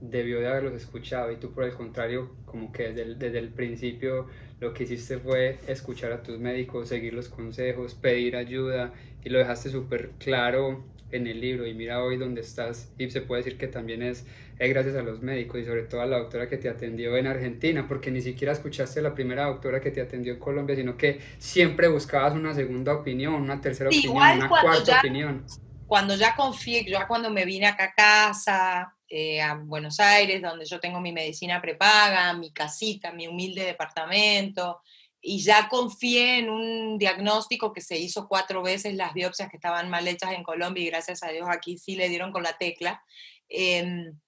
debió 0.00 0.40
de 0.40 0.48
haberlos 0.48 0.72
escuchado 0.72 1.32
y 1.32 1.36
tú 1.36 1.52
por 1.52 1.64
el 1.64 1.74
contrario, 1.74 2.34
como 2.46 2.72
que 2.72 2.84
desde 2.84 3.02
el, 3.02 3.18
desde 3.18 3.38
el 3.40 3.50
principio 3.50 4.26
lo 4.62 4.72
que 4.72 4.84
hiciste 4.84 5.18
fue 5.18 5.58
escuchar 5.66 6.12
a 6.12 6.22
tus 6.22 6.38
médicos, 6.38 6.88
seguir 6.88 7.14
los 7.14 7.28
consejos, 7.28 7.94
pedir 7.94 8.36
ayuda 8.36 8.92
y 9.24 9.28
lo 9.28 9.38
dejaste 9.38 9.70
súper 9.70 10.10
claro 10.20 10.84
en 11.10 11.26
el 11.26 11.40
libro 11.40 11.66
y 11.66 11.74
mira 11.74 12.02
hoy 12.02 12.16
dónde 12.16 12.42
estás 12.42 12.88
y 12.96 13.10
se 13.10 13.22
puede 13.22 13.42
decir 13.42 13.58
que 13.58 13.66
también 13.66 14.02
es, 14.02 14.24
gracias 14.58 14.94
a 14.94 15.02
los 15.02 15.20
médicos 15.20 15.60
y 15.60 15.64
sobre 15.64 15.82
todo 15.82 16.00
a 16.00 16.06
la 16.06 16.18
doctora 16.18 16.48
que 16.48 16.58
te 16.58 16.68
atendió 16.68 17.16
en 17.16 17.26
Argentina 17.26 17.86
porque 17.88 18.12
ni 18.12 18.20
siquiera 18.20 18.52
escuchaste 18.52 19.00
a 19.00 19.02
la 19.02 19.14
primera 19.14 19.46
doctora 19.46 19.80
que 19.80 19.90
te 19.90 20.00
atendió 20.00 20.32
en 20.32 20.38
Colombia 20.38 20.76
sino 20.76 20.96
que 20.96 21.20
siempre 21.38 21.88
buscabas 21.88 22.34
una 22.34 22.54
segunda 22.54 22.94
opinión, 22.94 23.34
una 23.34 23.60
tercera 23.60 23.90
opinión, 23.90 24.16
una 24.16 24.48
cuarta 24.48 25.00
opinión. 25.00 25.44
Cuando 25.88 26.14
ya 26.14 26.36
confié, 26.36 26.88
ya 26.88 27.08
cuando 27.08 27.30
me 27.30 27.44
vine 27.44 27.66
acá 27.66 27.84
a 27.84 27.94
casa, 27.94 28.94
eh, 29.14 29.42
a 29.42 29.56
Buenos 29.56 30.00
Aires, 30.00 30.40
donde 30.40 30.64
yo 30.64 30.80
tengo 30.80 30.98
mi 30.98 31.12
medicina 31.12 31.60
prepaga, 31.60 32.32
mi 32.32 32.50
casita, 32.50 33.12
mi 33.12 33.28
humilde 33.28 33.62
departamento, 33.62 34.80
y 35.20 35.42
ya 35.42 35.68
confié 35.68 36.38
en 36.38 36.48
un 36.48 36.96
diagnóstico 36.96 37.74
que 37.74 37.82
se 37.82 37.98
hizo 37.98 38.26
cuatro 38.26 38.62
veces 38.62 38.94
las 38.94 39.12
biopsias 39.12 39.50
que 39.50 39.58
estaban 39.58 39.90
mal 39.90 40.08
hechas 40.08 40.32
en 40.32 40.42
Colombia 40.42 40.82
y 40.82 40.86
gracias 40.86 41.22
a 41.22 41.28
Dios 41.28 41.46
aquí 41.50 41.76
sí 41.76 41.94
le 41.94 42.08
dieron 42.08 42.32
con 42.32 42.42
la 42.42 42.56
tecla. 42.56 43.04
Em, 43.50 44.18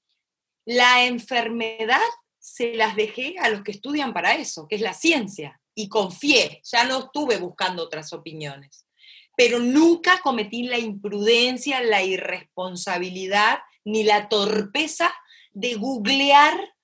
la 0.66 1.07
enfermedad 1.07 1.99
se 2.38 2.75
las 2.75 2.94
dejé 2.94 3.37
a 3.38 3.49
los 3.49 3.62
que 3.62 3.73
estudian 3.73 4.12
para 4.12 4.35
eso, 4.35 4.68
que 4.68 4.75
es 4.75 4.83
la 4.83 4.92
ciencia, 4.92 5.62
y 5.75 5.88
confié, 5.88 6.61
ya 6.62 6.85
no 6.85 6.99
estuve 7.07 7.38
buscando 7.38 7.83
otras 7.83 8.12
opiniones, 8.12 8.87
pero 9.35 9.61
nunca 9.61 10.20
cometí 10.23 10.64
la 10.64 10.79
imprudencia, 10.79 11.81
la 11.81 12.03
irresponsabilidad 12.03 13.61
ni 13.85 14.03
la 14.03 14.29
torpeza 14.29 15.14
de 15.53 15.75
googlear 15.75 16.75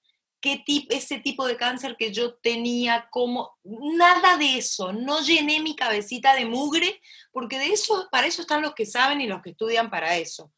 qué 0.40 0.64
ese 0.88 1.18
tipo 1.18 1.46
de 1.46 1.56
cáncer 1.56 1.96
que 1.98 2.12
yo 2.12 2.34
tenía, 2.34 3.08
como 3.10 3.58
nada 3.64 4.36
de 4.38 4.56
eso, 4.56 4.92
no 4.92 5.20
llené 5.20 5.60
mi 5.60 5.76
cabecita 5.76 6.34
de 6.34 6.46
mugre, 6.46 7.00
porque 7.30 7.58
de 7.58 7.72
eso, 7.72 8.08
para 8.10 8.26
eso 8.26 8.42
están 8.42 8.62
los 8.62 8.74
que 8.74 8.86
saben 8.86 9.20
y 9.20 9.26
los 9.26 9.42
que 9.42 9.50
estudian 9.50 9.90
para 9.90 10.16
eso. 10.16 10.52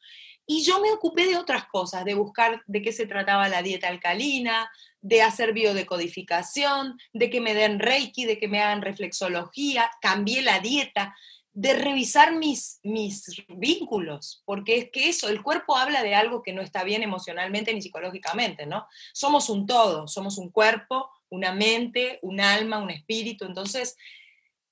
Y 0.47 0.65
yo 0.65 0.81
me 0.81 0.93
ocupé 0.93 1.27
de 1.27 1.37
otras 1.37 1.67
cosas, 1.67 2.05
de 2.05 2.15
buscar 2.15 2.63
de 2.67 2.83
qué 2.83 2.93
se 2.93 3.07
trataba 3.07 3.49
la 3.49 3.63
dieta 3.63 3.89
alcalina, 3.89 4.71
de 5.01 5.23
hacer 5.23 5.53
biodecodificación, 5.53 6.99
de 7.13 7.31
que 7.31 7.41
me 7.41 7.55
den 7.55 7.79
reiki, 7.79 8.25
de 8.25 8.39
que 8.39 8.49
me 8.49 8.61
hagan 8.61 8.83
reflexología, 8.83 9.91
cambié 10.01 10.43
la 10.43 10.61
dieta 10.61 11.15
de 11.55 11.75
revisar 11.75 12.35
mis, 12.35 12.81
mis 12.83 13.45
vínculos, 13.49 14.43
porque 14.47 14.79
es 14.79 14.91
que 14.91 15.09
eso, 15.11 15.29
el 15.29 15.43
cuerpo 15.43 15.77
habla 15.77 16.03
de 16.03 16.15
algo 16.15 16.43
que 16.43 16.55
no 16.55 16.63
está 16.63 16.83
bien 16.83 17.03
emocionalmente 17.03 17.75
ni 17.75 17.83
psicológicamente, 17.83 18.65
¿no? 18.65 18.87
Somos 19.13 19.51
un 19.51 19.67
todo, 19.67 20.09
somos 20.09 20.39
un 20.39 20.51
cuerpo, 20.51 21.11
una 21.29 21.53
mente, 21.53 22.19
un 22.23 22.41
alma, 22.41 22.79
un 22.79 22.91
espíritu, 22.91 23.45
entonces 23.45 23.97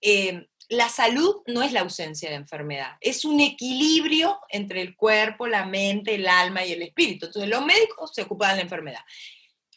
eh, 0.00 0.46
la 0.70 0.88
salud 0.88 1.42
no 1.46 1.62
es 1.62 1.72
la 1.72 1.80
ausencia 1.80 2.30
de 2.30 2.36
enfermedad, 2.36 2.96
es 3.00 3.26
un 3.26 3.40
equilibrio 3.40 4.38
entre 4.48 4.80
el 4.80 4.96
cuerpo, 4.96 5.46
la 5.46 5.66
mente, 5.66 6.14
el 6.14 6.26
alma 6.28 6.64
y 6.64 6.72
el 6.72 6.82
espíritu. 6.82 7.26
Entonces 7.26 7.50
los 7.50 7.64
médicos 7.64 8.12
se 8.14 8.22
ocupan 8.22 8.50
de 8.50 8.56
la 8.56 8.62
enfermedad. 8.62 9.00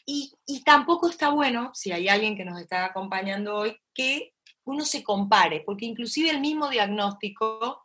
Y, 0.06 0.32
y 0.46 0.62
tampoco 0.62 1.08
está 1.08 1.30
bueno, 1.30 1.70
si 1.74 1.90
hay 1.90 2.08
alguien 2.08 2.36
que 2.36 2.44
nos 2.44 2.60
está 2.60 2.84
acompañando 2.84 3.56
hoy, 3.56 3.76
que 3.92 4.34
uno 4.64 4.84
se 4.84 5.02
compare, 5.02 5.60
porque 5.60 5.86
inclusive 5.86 6.30
el 6.30 6.40
mismo 6.40 6.68
diagnóstico, 6.68 7.84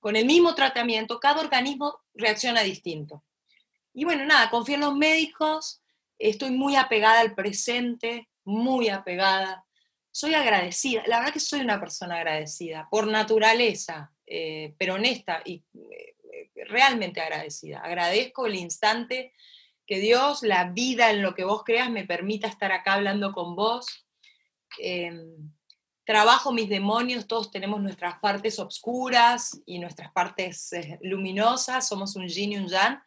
con 0.00 0.16
el 0.16 0.26
mismo 0.26 0.54
tratamiento, 0.54 1.18
cada 1.18 1.40
organismo 1.40 1.98
reacciona 2.14 2.62
distinto. 2.62 3.24
Y 3.92 4.04
bueno, 4.04 4.24
nada, 4.24 4.50
confío 4.50 4.76
en 4.76 4.82
los 4.82 4.96
médicos, 4.96 5.82
estoy 6.18 6.50
muy 6.50 6.76
apegada 6.76 7.20
al 7.20 7.34
presente, 7.34 8.28
muy 8.44 8.88
apegada. 8.88 9.64
Soy 10.10 10.34
agradecida, 10.34 11.02
la 11.06 11.18
verdad 11.18 11.32
que 11.32 11.40
soy 11.40 11.60
una 11.60 11.80
persona 11.80 12.16
agradecida, 12.16 12.88
por 12.90 13.06
naturaleza, 13.06 14.12
eh, 14.26 14.74
pero 14.78 14.94
honesta 14.94 15.42
y 15.44 15.64
eh, 15.74 16.14
realmente 16.66 17.20
agradecida. 17.20 17.80
Agradezco 17.80 18.46
el 18.46 18.54
instante 18.54 19.32
que 19.86 19.98
Dios, 19.98 20.42
la 20.42 20.64
vida 20.70 21.10
en 21.10 21.22
lo 21.22 21.34
que 21.34 21.44
vos 21.44 21.64
creas, 21.64 21.90
me 21.90 22.04
permita 22.04 22.46
estar 22.46 22.72
acá 22.72 22.94
hablando 22.94 23.32
con 23.32 23.56
vos. 23.56 24.06
Em, 24.78 25.50
trabajo 26.08 26.52
mis 26.52 26.70
demonios, 26.70 27.26
todos 27.26 27.50
tenemos 27.50 27.82
nuestras 27.82 28.18
partes 28.18 28.58
oscuras 28.58 29.60
y 29.66 29.78
nuestras 29.78 30.10
partes 30.10 30.72
eh, 30.72 30.98
luminosas, 31.02 31.86
somos 31.86 32.16
un 32.16 32.26
yin 32.26 32.52
y 32.52 32.56
un 32.56 32.66
yang. 32.66 32.98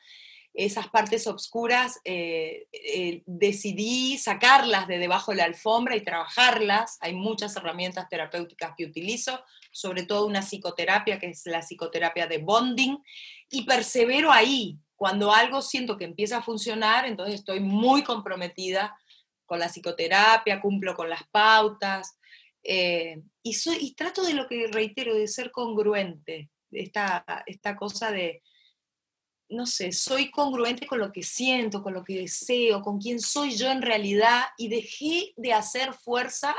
Esas 0.53 0.87
partes 0.87 1.25
oscuras 1.25 1.99
eh, 2.03 2.67
eh, 2.71 3.23
decidí 3.25 4.19
sacarlas 4.19 4.87
de 4.87 4.99
debajo 4.99 5.31
de 5.31 5.37
la 5.37 5.45
alfombra 5.45 5.95
y 5.95 6.03
trabajarlas. 6.03 6.99
Hay 7.01 7.15
muchas 7.15 7.55
herramientas 7.55 8.07
terapéuticas 8.07 8.73
que 8.77 8.85
utilizo, 8.85 9.43
sobre 9.71 10.03
todo 10.03 10.27
una 10.27 10.43
psicoterapia 10.43 11.17
que 11.17 11.29
es 11.29 11.41
la 11.47 11.61
psicoterapia 11.61 12.27
de 12.27 12.37
bonding, 12.37 12.99
y 13.49 13.63
persevero 13.63 14.31
ahí, 14.31 14.77
cuando 14.95 15.33
algo 15.33 15.63
siento 15.63 15.97
que 15.97 16.05
empieza 16.05 16.37
a 16.37 16.43
funcionar, 16.43 17.07
entonces 17.07 17.33
estoy 17.33 17.61
muy 17.61 18.03
comprometida 18.03 18.95
con 19.47 19.57
la 19.57 19.69
psicoterapia, 19.69 20.61
cumplo 20.61 20.93
con 20.93 21.09
las 21.09 21.23
pautas 21.31 22.19
eh, 22.63 23.21
y, 23.43 23.53
soy, 23.53 23.77
y 23.81 23.93
trato 23.93 24.23
de 24.23 24.33
lo 24.33 24.47
que 24.47 24.67
reitero, 24.67 25.15
de 25.15 25.27
ser 25.27 25.51
congruente, 25.51 26.49
esta, 26.71 27.25
esta 27.45 27.75
cosa 27.75 28.11
de, 28.11 28.41
no 29.49 29.65
sé, 29.65 29.91
soy 29.91 30.31
congruente 30.31 30.87
con 30.87 30.99
lo 30.99 31.11
que 31.11 31.23
siento, 31.23 31.83
con 31.83 31.93
lo 31.93 32.03
que 32.03 32.19
deseo, 32.19 32.81
con 32.81 32.99
quién 32.99 33.19
soy 33.19 33.51
yo 33.55 33.69
en 33.69 33.81
realidad 33.81 34.43
y 34.57 34.69
dejé 34.69 35.33
de 35.35 35.53
hacer 35.53 35.93
fuerza, 35.93 36.55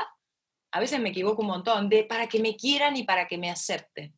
a 0.71 0.79
veces 0.79 0.99
me 0.99 1.09
equivoco 1.09 1.41
un 1.41 1.47
montón, 1.47 1.89
de 1.89 2.03
para 2.03 2.27
que 2.27 2.39
me 2.39 2.55
quieran 2.55 2.95
y 2.95 3.03
para 3.03 3.27
que 3.27 3.37
me 3.37 3.49
acepten. 3.49 4.13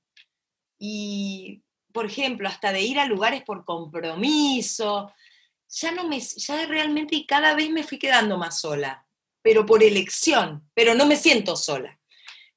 Y 0.77 1.63
por 1.93 2.05
ejemplo, 2.05 2.49
hasta 2.49 2.73
de 2.73 2.81
ir 2.81 2.99
a 2.99 3.05
lugares 3.05 3.43
por 3.43 3.63
compromiso, 3.63 5.13
ya 5.69 5.91
no 5.91 6.07
me, 6.07 6.19
ya 6.19 6.65
realmente 6.65 7.15
y 7.15 7.25
cada 7.25 7.55
vez 7.55 7.69
me 7.69 7.83
fui 7.83 7.97
quedando 7.97 8.37
más 8.37 8.59
sola, 8.59 9.04
pero 9.45 9.63
por 9.63 9.83
elección, 9.83 10.67
pero 10.73 10.95
no 10.95 11.05
me 11.05 11.15
siento 11.15 11.55
sola. 11.55 11.99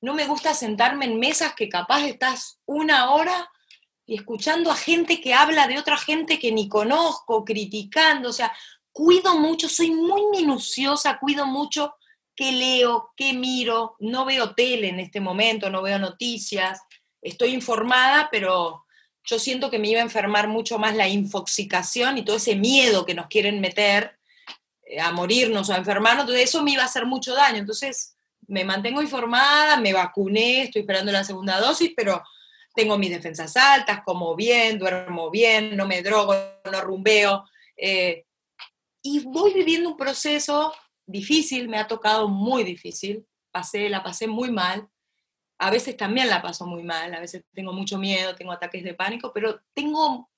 No 0.00 0.14
me 0.14 0.24
gusta 0.24 0.54
sentarme 0.54 1.04
en 1.04 1.18
mesas 1.18 1.52
que 1.54 1.68
capaz 1.68 2.06
estás 2.06 2.60
una 2.64 3.10
hora 3.10 3.50
y 4.06 4.14
escuchando 4.14 4.70
a 4.70 4.74
gente 4.74 5.20
que 5.20 5.34
habla 5.34 5.66
de 5.66 5.78
otra 5.78 5.98
gente 5.98 6.38
que 6.38 6.50
ni 6.50 6.66
conozco, 6.66 7.44
criticando, 7.44 8.30
o 8.30 8.32
sea, 8.32 8.56
cuido 8.90 9.38
mucho, 9.38 9.68
soy 9.68 9.90
muy 9.90 10.30
minuciosa, 10.30 11.18
cuido 11.18 11.44
mucho 11.44 11.94
qué 12.34 12.52
leo, 12.52 13.12
qué 13.14 13.34
miro, 13.34 13.96
no 13.98 14.24
veo 14.24 14.54
tele 14.54 14.88
en 14.88 15.00
este 15.00 15.20
momento, 15.20 15.68
no 15.68 15.82
veo 15.82 15.98
noticias, 15.98 16.80
estoy 17.20 17.50
informada, 17.50 18.30
pero 18.32 18.86
yo 19.24 19.38
siento 19.38 19.70
que 19.70 19.78
me 19.78 19.88
iba 19.88 20.00
a 20.00 20.04
enfermar 20.04 20.48
mucho 20.48 20.78
más 20.78 20.96
la 20.96 21.06
infoxicación 21.06 22.16
y 22.16 22.24
todo 22.24 22.36
ese 22.36 22.56
miedo 22.56 23.04
que 23.04 23.12
nos 23.12 23.26
quieren 23.26 23.60
meter 23.60 24.17
a 25.00 25.12
morirnos 25.12 25.68
o 25.68 25.72
a 25.72 25.76
enfermarnos, 25.76 26.22
entonces 26.22 26.48
eso 26.48 26.62
me 26.62 26.72
iba 26.72 26.82
a 26.82 26.86
hacer 26.86 27.04
mucho 27.06 27.34
daño. 27.34 27.58
Entonces 27.58 28.16
me 28.46 28.64
mantengo 28.64 29.02
informada, 29.02 29.76
me 29.76 29.92
vacuné, 29.92 30.62
estoy 30.62 30.80
esperando 30.80 31.12
la 31.12 31.24
segunda 31.24 31.60
dosis, 31.60 31.92
pero 31.96 32.22
tengo 32.74 32.96
mis 32.96 33.10
defensas 33.10 33.56
altas, 33.56 34.00
como 34.04 34.34
bien, 34.36 34.78
duermo 34.78 35.30
bien, 35.30 35.76
no 35.76 35.86
me 35.86 36.02
drogo, 36.02 36.34
no 36.70 36.80
rumbeo. 36.80 37.44
Eh, 37.76 38.24
y 39.02 39.20
voy 39.20 39.52
viviendo 39.52 39.90
un 39.90 39.96
proceso 39.96 40.72
difícil, 41.06 41.68
me 41.68 41.78
ha 41.78 41.86
tocado 41.86 42.28
muy 42.28 42.64
difícil, 42.64 43.26
pasé, 43.50 43.88
la 43.88 44.02
pasé 44.02 44.26
muy 44.26 44.50
mal, 44.50 44.88
a 45.58 45.70
veces 45.70 45.96
también 45.96 46.28
la 46.28 46.40
paso 46.40 46.66
muy 46.66 46.84
mal, 46.84 47.12
a 47.14 47.20
veces 47.20 47.44
tengo 47.52 47.72
mucho 47.72 47.98
miedo, 47.98 48.34
tengo 48.34 48.52
ataques 48.52 48.84
de 48.84 48.94
pánico, 48.94 49.32
pero 49.34 49.60
tengo, 49.74 50.30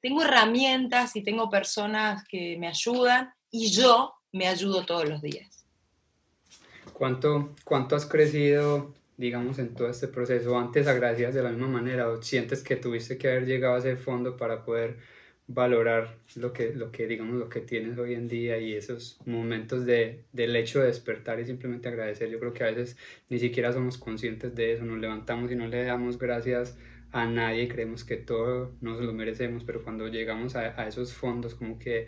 tengo 0.00 0.22
herramientas 0.22 1.14
y 1.14 1.22
tengo 1.22 1.48
personas 1.48 2.24
que 2.28 2.56
me 2.58 2.66
ayudan 2.66 3.32
y 3.56 3.70
yo 3.70 4.12
me 4.32 4.46
ayudo 4.46 4.84
todos 4.84 5.08
los 5.08 5.22
días. 5.22 5.64
¿Cuánto, 6.92 7.54
cuánto 7.64 7.96
has 7.96 8.04
crecido, 8.04 8.92
digamos, 9.16 9.58
en 9.58 9.74
todo 9.74 9.88
este 9.88 10.08
proceso? 10.08 10.58
¿Antes 10.58 10.86
agradecías 10.86 11.34
de 11.34 11.42
la 11.42 11.50
misma 11.50 11.68
manera 11.68 12.08
o 12.08 12.22
sientes 12.22 12.62
que 12.62 12.76
tuviste 12.76 13.16
que 13.16 13.28
haber 13.28 13.46
llegado 13.46 13.74
a 13.74 13.78
ese 13.78 13.96
fondo 13.96 14.36
para 14.36 14.64
poder 14.64 14.98
valorar 15.48 16.16
lo 16.34 16.52
que, 16.52 16.74
lo 16.74 16.90
que, 16.90 17.06
digamos, 17.06 17.36
lo 17.36 17.48
que 17.48 17.60
tienes 17.60 17.96
hoy 17.98 18.14
en 18.14 18.28
día 18.28 18.58
y 18.58 18.74
esos 18.74 19.18
momentos 19.24 19.86
de, 19.86 20.24
del 20.32 20.54
hecho 20.56 20.80
de 20.80 20.88
despertar 20.88 21.40
y 21.40 21.46
simplemente 21.46 21.88
agradecer. 21.88 22.28
Yo 22.28 22.38
creo 22.38 22.52
que 22.52 22.64
a 22.64 22.70
veces 22.70 22.98
ni 23.30 23.38
siquiera 23.38 23.72
somos 23.72 23.96
conscientes 23.96 24.54
de 24.54 24.74
eso, 24.74 24.84
nos 24.84 24.98
levantamos 24.98 25.50
y 25.50 25.54
no 25.54 25.66
le 25.66 25.84
damos 25.84 26.18
gracias 26.18 26.76
a 27.12 27.24
nadie 27.24 27.68
creemos 27.68 28.04
que 28.04 28.16
todo 28.16 28.72
nos 28.80 29.00
lo 29.00 29.12
merecemos, 29.14 29.64
pero 29.64 29.82
cuando 29.82 30.08
llegamos 30.08 30.56
a, 30.56 30.78
a 30.78 30.88
esos 30.88 31.14
fondos 31.14 31.54
como 31.54 31.78
que 31.78 32.06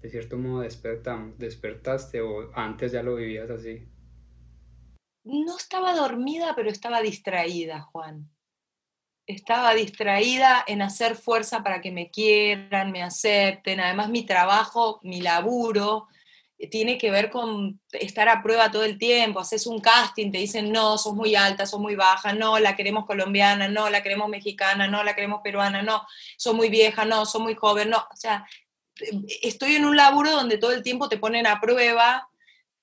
de 0.00 0.10
cierto 0.10 0.36
modo 0.38 0.60
despertamos, 0.60 1.38
despertaste 1.38 2.20
o 2.20 2.50
antes 2.54 2.92
ya 2.92 3.02
lo 3.02 3.16
vivías 3.16 3.50
así. 3.50 3.88
No 5.24 5.56
estaba 5.56 5.94
dormida, 5.94 6.54
pero 6.54 6.70
estaba 6.70 7.00
distraída, 7.00 7.82
Juan 7.82 8.30
estaba 9.26 9.74
distraída 9.74 10.64
en 10.66 10.82
hacer 10.82 11.16
fuerza 11.16 11.62
para 11.62 11.80
que 11.80 11.90
me 11.90 12.10
quieran, 12.10 12.92
me 12.92 13.02
acepten. 13.02 13.80
Además, 13.80 14.08
mi 14.08 14.24
trabajo, 14.24 15.00
mi 15.02 15.20
laburo, 15.20 16.06
eh, 16.58 16.68
tiene 16.68 16.96
que 16.96 17.10
ver 17.10 17.30
con 17.30 17.80
estar 17.92 18.28
a 18.28 18.42
prueba 18.42 18.70
todo 18.70 18.84
el 18.84 18.98
tiempo. 18.98 19.40
Haces 19.40 19.66
un 19.66 19.80
casting, 19.80 20.30
te 20.30 20.38
dicen, 20.38 20.70
no, 20.70 20.96
sos 20.96 21.14
muy 21.14 21.34
alta, 21.34 21.66
sos 21.66 21.80
muy 21.80 21.96
baja, 21.96 22.32
no, 22.32 22.58
la 22.60 22.76
queremos 22.76 23.04
colombiana, 23.04 23.68
no, 23.68 23.90
la 23.90 24.02
queremos 24.02 24.28
mexicana, 24.28 24.86
no, 24.86 25.02
la 25.02 25.14
queremos 25.14 25.40
peruana, 25.42 25.82
no, 25.82 26.02
sos 26.36 26.54
muy 26.54 26.68
vieja, 26.68 27.04
no, 27.04 27.26
sos 27.26 27.42
muy 27.42 27.54
joven, 27.56 27.90
no. 27.90 27.98
O 27.98 28.16
sea, 28.16 28.46
estoy 29.42 29.76
en 29.76 29.84
un 29.84 29.96
laburo 29.96 30.30
donde 30.30 30.58
todo 30.58 30.72
el 30.72 30.82
tiempo 30.82 31.08
te 31.08 31.18
ponen 31.18 31.46
a 31.46 31.60
prueba. 31.60 32.28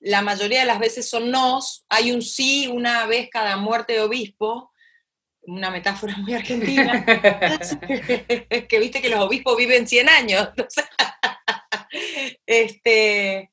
La 0.00 0.22
mayoría 0.22 0.60
de 0.60 0.66
las 0.66 0.78
veces 0.78 1.08
son 1.08 1.30
nos, 1.30 1.84
hay 1.88 2.12
un 2.12 2.22
sí 2.22 2.68
una 2.68 3.06
vez 3.06 3.28
cada 3.30 3.56
muerte 3.56 3.94
de 3.94 4.00
obispo, 4.00 4.72
una 5.42 5.70
metáfora 5.70 6.16
muy 6.18 6.34
argentina, 6.34 7.04
que 8.68 8.78
viste 8.78 9.00
que 9.00 9.08
los 9.08 9.20
obispos 9.20 9.56
viven 9.56 9.86
100 9.86 10.08
años. 10.08 10.48
este, 12.46 13.50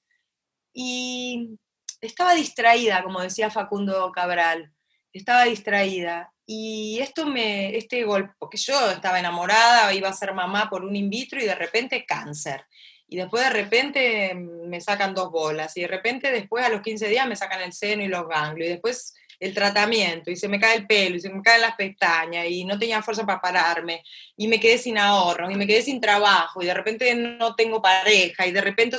y 0.74 1.58
estaba 2.02 2.34
distraída, 2.34 3.04
como 3.04 3.22
decía 3.22 3.50
Facundo 3.50 4.12
Cabral, 4.12 4.74
estaba 5.20 5.46
distraída. 5.46 6.34
Y 6.46 7.00
esto 7.00 7.26
me, 7.26 7.78
este 7.78 8.04
golpe, 8.04 8.34
porque 8.38 8.58
yo 8.58 8.92
estaba 8.92 9.20
enamorada, 9.20 9.94
iba 9.94 10.10
a 10.10 10.14
ser 10.14 10.34
mamá 10.34 10.70
por 10.70 10.84
un 10.84 10.96
in 10.96 11.10
vitro 11.10 11.42
y 11.42 11.46
de 11.46 11.56
repente 11.56 12.06
cáncer. 12.06 12.66
Y 13.08 13.18
después 13.18 13.44
de 13.44 13.50
repente 13.50 14.34
me 14.36 14.80
sacan 14.82 15.14
dos 15.14 15.32
bolas. 15.32 15.76
Y 15.78 15.82
de 15.82 15.88
repente 15.88 16.32
después 16.32 16.66
a 16.66 16.70
los 16.70 16.82
15 16.82 17.08
días 17.08 17.28
me 17.28 17.36
sacan 17.36 17.62
el 17.62 17.74
seno 17.74 18.04
y 18.04 18.08
los 18.08 18.28
ganglios. 18.28 18.68
Y 18.68 18.72
después 18.72 19.14
el 19.42 19.56
tratamiento 19.56 20.30
y 20.30 20.36
se 20.36 20.48
me 20.48 20.60
cae 20.60 20.78
el 20.78 20.88
pelo 20.88 21.16
y 21.16 21.20
se 21.20 21.30
me 21.30 21.42
caen 21.42 21.62
las 21.62 21.76
pestañas 21.76 22.46
y 22.48 22.64
no 22.64 22.78
tenía 22.78 23.02
fuerza 23.02 23.26
para 23.26 23.42
pararme 23.42 24.04
y 24.38 24.48
me 24.48 24.60
quedé 24.60 24.78
sin 24.78 25.00
ahorros 25.00 25.52
y 25.52 25.56
me 25.56 25.66
quedé 25.66 25.82
sin 25.82 26.00
trabajo 26.00 26.62
y 26.62 26.68
de 26.68 26.74
repente 26.76 27.14
no 27.16 27.56
tengo 27.56 27.82
pareja 27.82 28.46
y 28.46 28.52
de 28.52 28.62
repente 28.62 28.98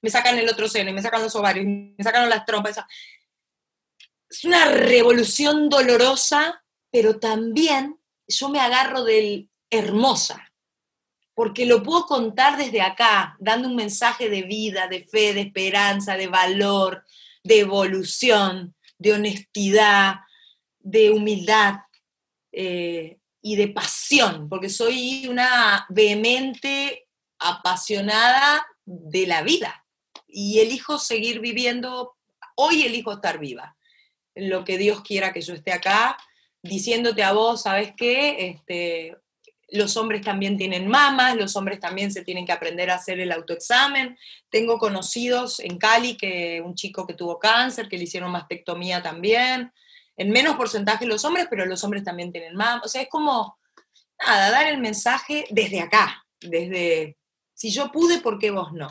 me 0.00 0.10
sacan 0.10 0.38
el 0.38 0.48
otro 0.48 0.66
seno 0.66 0.90
y 0.90 0.94
me 0.94 1.02
sacan 1.02 1.22
los 1.22 1.36
ovarios 1.36 1.66
y 1.66 1.68
me 1.68 2.02
sacan 2.02 2.28
las 2.30 2.46
trompas. 2.46 2.78
Es 4.32 4.44
una 4.44 4.64
revolución 4.64 5.68
dolorosa, 5.68 6.64
pero 6.90 7.20
también 7.20 7.98
yo 8.26 8.48
me 8.48 8.60
agarro 8.60 9.04
del 9.04 9.50
hermosa, 9.68 10.50
porque 11.34 11.66
lo 11.66 11.82
puedo 11.82 12.06
contar 12.06 12.56
desde 12.56 12.80
acá, 12.80 13.36
dando 13.40 13.68
un 13.68 13.76
mensaje 13.76 14.30
de 14.30 14.42
vida, 14.42 14.88
de 14.88 15.04
fe, 15.04 15.34
de 15.34 15.42
esperanza, 15.42 16.16
de 16.16 16.28
valor, 16.28 17.04
de 17.44 17.60
evolución 17.60 18.74
de 19.02 19.12
honestidad, 19.12 20.20
de 20.78 21.10
humildad 21.10 21.80
eh, 22.52 23.18
y 23.42 23.56
de 23.56 23.68
pasión, 23.68 24.48
porque 24.48 24.70
soy 24.70 25.26
una 25.28 25.84
vehemente 25.90 27.08
apasionada 27.38 28.66
de 28.86 29.26
la 29.26 29.42
vida 29.42 29.84
y 30.26 30.60
elijo 30.60 30.98
seguir 30.98 31.40
viviendo, 31.40 32.16
hoy 32.54 32.84
elijo 32.84 33.12
estar 33.12 33.38
viva, 33.38 33.76
lo 34.34 34.64
que 34.64 34.78
Dios 34.78 35.02
quiera 35.02 35.32
que 35.32 35.40
yo 35.40 35.54
esté 35.54 35.72
acá, 35.72 36.16
diciéndote 36.62 37.22
a 37.22 37.32
vos, 37.32 37.62
¿sabes 37.62 37.92
qué? 37.96 38.48
Este, 38.48 39.16
los 39.72 39.96
hombres 39.96 40.22
también 40.22 40.56
tienen 40.56 40.86
mamas, 40.86 41.36
los 41.36 41.56
hombres 41.56 41.80
también 41.80 42.12
se 42.12 42.24
tienen 42.24 42.44
que 42.44 42.52
aprender 42.52 42.90
a 42.90 42.96
hacer 42.96 43.20
el 43.20 43.32
autoexamen. 43.32 44.18
Tengo 44.50 44.78
conocidos 44.78 45.60
en 45.60 45.78
Cali 45.78 46.16
que 46.16 46.62
un 46.64 46.74
chico 46.74 47.06
que 47.06 47.14
tuvo 47.14 47.38
cáncer, 47.38 47.88
que 47.88 47.96
le 47.96 48.04
hicieron 48.04 48.30
mastectomía 48.30 49.02
también. 49.02 49.72
en 50.14 50.30
menos 50.30 50.56
porcentaje 50.56 51.06
los 51.06 51.24
hombres, 51.24 51.46
pero 51.48 51.64
los 51.64 51.82
hombres 51.84 52.04
también 52.04 52.30
tienen 52.30 52.54
más. 52.54 52.84
O 52.84 52.88
sea, 52.88 53.00
es 53.00 53.08
como, 53.08 53.58
nada, 54.24 54.50
dar 54.50 54.66
el 54.66 54.78
mensaje 54.78 55.46
desde 55.50 55.80
acá, 55.80 56.26
desde, 56.38 57.16
si 57.54 57.70
yo 57.70 57.90
pude, 57.90 58.20
¿por 58.20 58.38
qué 58.38 58.50
vos 58.50 58.72
no? 58.72 58.88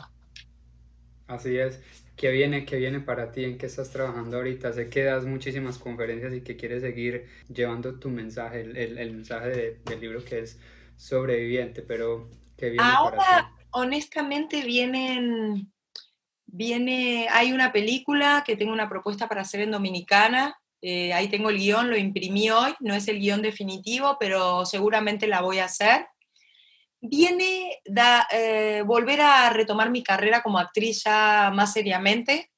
Así 1.28 1.56
es. 1.56 1.80
¿Qué 2.16 2.30
viene, 2.30 2.64
qué 2.64 2.76
viene 2.76 3.00
para 3.00 3.32
ti? 3.32 3.44
¿En 3.44 3.58
qué 3.58 3.66
estás 3.66 3.90
trabajando 3.90 4.36
ahorita? 4.36 4.72
Sé 4.72 4.88
que 4.88 5.02
das 5.02 5.24
muchísimas 5.24 5.78
conferencias 5.78 6.32
y 6.34 6.42
que 6.42 6.56
quieres 6.56 6.82
seguir 6.82 7.26
llevando 7.48 7.98
tu 7.98 8.10
mensaje, 8.10 8.60
el, 8.60 8.98
el, 8.98 9.12
mensaje 9.12 9.80
del 9.84 10.00
libro 10.00 10.24
que 10.24 10.40
es 10.40 10.60
sobreviviente, 10.96 11.82
pero 11.82 12.28
¿qué 12.56 12.70
viene 12.70 12.84
Ahora, 12.86 13.16
para 13.16 13.48
ti? 13.56 13.64
honestamente, 13.70 14.62
vienen, 14.62 15.72
viene, 16.46 17.28
hay 17.30 17.52
una 17.52 17.72
película 17.72 18.44
que 18.46 18.56
tengo 18.56 18.72
una 18.72 18.88
propuesta 18.88 19.28
para 19.28 19.40
hacer 19.40 19.60
en 19.60 19.72
Dominicana, 19.72 20.56
eh, 20.80 21.12
ahí 21.12 21.28
tengo 21.28 21.50
el 21.50 21.58
guion, 21.58 21.90
lo 21.90 21.96
imprimí 21.96 22.50
hoy, 22.50 22.74
no 22.80 22.94
es 22.94 23.06
el 23.08 23.20
guion 23.20 23.40
definitivo, 23.40 24.16
pero 24.18 24.66
seguramente 24.66 25.26
la 25.28 25.40
voy 25.40 25.60
a 25.60 25.66
hacer. 25.66 26.06
Viene 27.04 27.80
da, 27.84 28.28
eh, 28.30 28.82
volver 28.86 29.20
a 29.20 29.50
retomar 29.50 29.90
mi 29.90 30.02
carrera 30.02 30.42
como 30.42 30.58
actriz 30.58 31.02
ya 31.04 31.50
más 31.52 31.72
seriamente. 31.72 32.50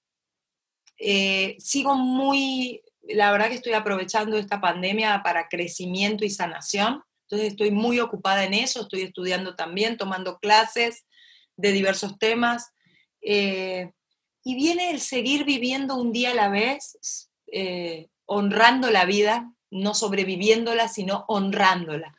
Eh, 0.99 1.57
sigo 1.59 1.97
muy, 1.97 2.83
la 3.03 3.33
verdad 3.33 3.49
que 3.49 3.55
estoy 3.55 3.73
aprovechando 3.73 4.37
esta 4.37 4.61
pandemia 4.61 5.23
para 5.25 5.49
crecimiento 5.49 6.25
y 6.25 6.31
sanación, 6.31 7.03
entonces 7.23 7.53
estoy 7.53 7.71
muy 7.71 7.99
ocupada 8.01 8.45
en 8.45 8.55
eso, 8.55 8.83
estoy 8.83 9.03
estudiando 9.03 9.57
también, 9.57 9.97
tomando 9.97 10.39
clases 10.39 11.07
de 11.57 11.73
diversos 11.73 12.19
temas. 12.19 12.71
y 14.47 14.55
viene 14.55 14.91
el 14.91 15.01
seguir 15.01 15.45
viviendo 15.45 15.97
un 15.97 16.13
día 16.13 16.33
a 16.33 16.35
la 16.35 16.51
vez, 16.51 17.31
honrando 18.27 18.91
la 18.91 19.07
vida, 19.07 19.51
no 19.71 19.95
sobreviviéndola, 19.95 20.89
sino 20.89 21.25
honrándola. 21.29 22.15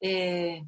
Eh, 0.00 0.64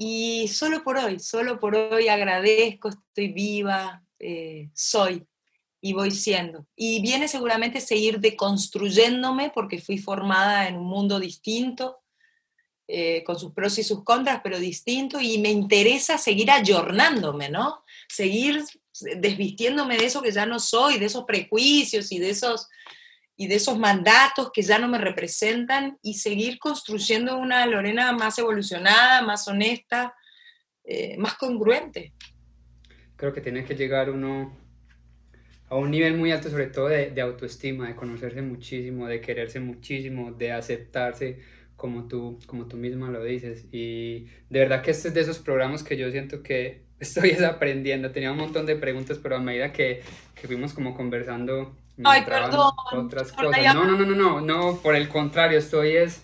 y 0.00 0.46
solo 0.46 0.84
por 0.84 0.96
hoy, 0.96 1.18
solo 1.18 1.58
por 1.58 1.74
hoy 1.74 2.06
agradezco, 2.06 2.88
estoy 2.88 3.32
viva, 3.32 4.04
eh, 4.20 4.70
soy 4.72 5.26
y 5.80 5.92
voy 5.92 6.12
siendo. 6.12 6.68
Y 6.76 7.02
viene 7.02 7.26
seguramente 7.26 7.80
seguir 7.80 8.20
deconstruyéndome 8.20 9.50
porque 9.52 9.80
fui 9.80 9.98
formada 9.98 10.68
en 10.68 10.76
un 10.76 10.86
mundo 10.86 11.18
distinto, 11.18 11.98
eh, 12.86 13.24
con 13.24 13.40
sus 13.40 13.52
pros 13.52 13.76
y 13.80 13.82
sus 13.82 14.04
contras, 14.04 14.40
pero 14.40 14.60
distinto, 14.60 15.20
y 15.20 15.38
me 15.38 15.50
interesa 15.50 16.16
seguir 16.16 16.52
ayornándome, 16.52 17.48
¿no? 17.48 17.82
Seguir 18.08 18.62
desvistiéndome 19.16 19.96
de 19.98 20.06
eso 20.06 20.22
que 20.22 20.30
ya 20.30 20.46
no 20.46 20.60
soy, 20.60 21.00
de 21.00 21.06
esos 21.06 21.24
prejuicios 21.24 22.12
y 22.12 22.20
de 22.20 22.30
esos 22.30 22.68
y 23.40 23.46
de 23.46 23.54
esos 23.54 23.78
mandatos 23.78 24.50
que 24.52 24.62
ya 24.62 24.80
no 24.80 24.88
me 24.88 24.98
representan 24.98 25.96
y 26.02 26.14
seguir 26.14 26.58
construyendo 26.58 27.38
una 27.38 27.64
Lorena 27.66 28.10
más 28.12 28.36
evolucionada, 28.40 29.22
más 29.22 29.46
honesta, 29.46 30.12
eh, 30.82 31.16
más 31.18 31.34
congruente. 31.34 32.12
Creo 33.14 33.32
que 33.32 33.40
tiene 33.40 33.64
que 33.64 33.76
llegar 33.76 34.10
uno 34.10 34.56
a 35.68 35.76
un 35.76 35.88
nivel 35.88 36.16
muy 36.16 36.32
alto, 36.32 36.50
sobre 36.50 36.66
todo 36.66 36.88
de, 36.88 37.10
de, 37.12 37.20
autoestima, 37.20 37.86
de 37.86 37.94
conocerse 37.94 38.42
muchísimo, 38.42 39.06
de 39.06 39.20
quererse 39.20 39.60
muchísimo, 39.60 40.32
de 40.32 40.50
aceptarse 40.50 41.38
como 41.78 42.08
tú, 42.08 42.40
como 42.46 42.66
tú 42.66 42.76
misma 42.76 43.08
lo 43.08 43.22
dices. 43.24 43.66
Y 43.72 44.26
de 44.50 44.58
verdad 44.58 44.82
que 44.82 44.90
este 44.90 45.08
es 45.08 45.14
de 45.14 45.20
esos 45.22 45.38
programas 45.38 45.84
que 45.84 45.96
yo 45.96 46.10
siento 46.10 46.42
que 46.42 46.82
estoy 47.00 47.32
aprendiendo. 47.42 48.10
Tenía 48.10 48.32
un 48.32 48.38
montón 48.38 48.66
de 48.66 48.76
preguntas, 48.76 49.18
pero 49.22 49.36
a 49.36 49.40
medida 49.40 49.72
que, 49.72 50.02
que 50.34 50.46
fuimos 50.46 50.74
como 50.74 50.94
conversando, 50.94 51.74
Ay, 52.04 52.24
perdón. 52.24 52.72
Otras 52.92 53.32
cosas. 53.32 53.74
No, 53.74 53.84
no, 53.86 53.96
no, 53.96 54.04
no, 54.04 54.14
no, 54.14 54.40
no, 54.40 54.76
por 54.82 54.94
el 54.94 55.08
contrario, 55.08 55.58
estoy 55.58 55.96
es 55.96 56.22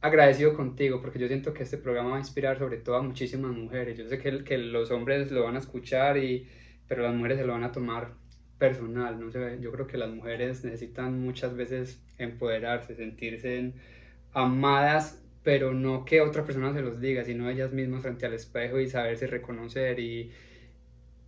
agradecido 0.00 0.54
contigo 0.54 1.00
porque 1.00 1.18
yo 1.18 1.28
siento 1.28 1.54
que 1.54 1.62
este 1.62 1.78
programa 1.78 2.10
va 2.10 2.16
a 2.16 2.20
inspirar 2.20 2.58
sobre 2.58 2.76
todo 2.76 2.96
a 2.96 3.02
muchísimas 3.02 3.52
mujeres. 3.52 3.96
Yo 3.98 4.08
sé 4.08 4.18
que, 4.18 4.44
que 4.44 4.58
los 4.58 4.90
hombres 4.90 5.30
lo 5.30 5.44
van 5.44 5.56
a 5.56 5.58
escuchar, 5.58 6.18
y, 6.18 6.46
pero 6.88 7.02
las 7.02 7.14
mujeres 7.14 7.38
se 7.38 7.44
lo 7.44 7.52
van 7.52 7.64
a 7.64 7.72
tomar 7.72 8.12
personal. 8.58 9.18
No 9.18 9.30
sé, 9.30 9.58
yo 9.60 9.72
creo 9.72 9.86
que 9.86 9.96
las 9.96 10.10
mujeres 10.10 10.62
necesitan 10.64 11.20
muchas 11.20 11.56
veces 11.56 12.02
empoderarse, 12.18 12.94
sentirse 12.94 13.72
amadas, 14.32 15.22
pero 15.42 15.74
no 15.74 16.04
que 16.04 16.20
otra 16.20 16.44
persona 16.44 16.72
se 16.72 16.82
los 16.82 17.00
diga, 17.00 17.24
sino 17.24 17.48
ellas 17.48 17.72
mismas 17.72 18.02
frente 18.02 18.26
al 18.26 18.34
espejo 18.34 18.78
y 18.80 18.88
saberse 18.88 19.26
reconocer 19.26 19.98
y 19.98 20.30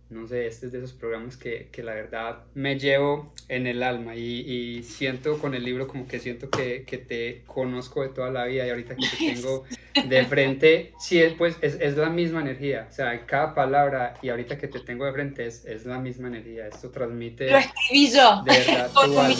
no 0.09 0.27
sé, 0.27 0.45
este 0.45 0.67
es 0.67 0.71
de 0.71 0.77
esos 0.77 0.93
programas 0.93 1.35
que, 1.35 1.67
que 1.71 1.81
la 1.81 1.95
verdad 1.95 2.43
me 2.53 2.77
llevo 2.77 3.33
en 3.47 3.65
el 3.65 3.81
alma 3.81 4.15
y, 4.15 4.41
y, 4.41 4.83
siento 4.83 5.39
con 5.39 5.55
el 5.55 5.63
libro 5.63 5.87
como 5.87 6.07
que 6.07 6.19
siento 6.19 6.49
que, 6.49 6.83
que, 6.85 6.99
te 6.99 7.43
conozco 7.47 8.03
de 8.03 8.09
toda 8.09 8.29
la 8.29 8.45
vida 8.45 8.67
y 8.67 8.69
ahorita 8.69 8.95
que 8.95 9.07
te 9.07 9.33
tengo 9.33 9.63
de 10.07 10.25
frente, 10.25 10.93
sí, 10.99 11.21
pues 11.37 11.57
es, 11.61 11.77
es, 11.79 11.97
la 11.97 12.09
misma 12.09 12.41
energía, 12.41 12.87
o 12.89 12.93
sea, 12.93 13.25
cada 13.25 13.55
palabra 13.55 14.13
y 14.21 14.29
ahorita 14.29 14.59
que 14.59 14.67
te 14.67 14.79
tengo 14.79 15.05
de 15.05 15.13
frente 15.13 15.47
es, 15.47 15.65
es 15.65 15.85
la 15.85 15.97
misma 15.97 16.27
energía, 16.27 16.67
esto 16.67 16.91
transmite... 16.91 17.49
Lo 17.49 17.57
escribí 17.57 18.11
yo, 18.11 18.43
de 18.43 18.59
verdad, 18.59 18.91
con 18.93 19.11
tu 19.11 19.19
alma, 19.19 19.35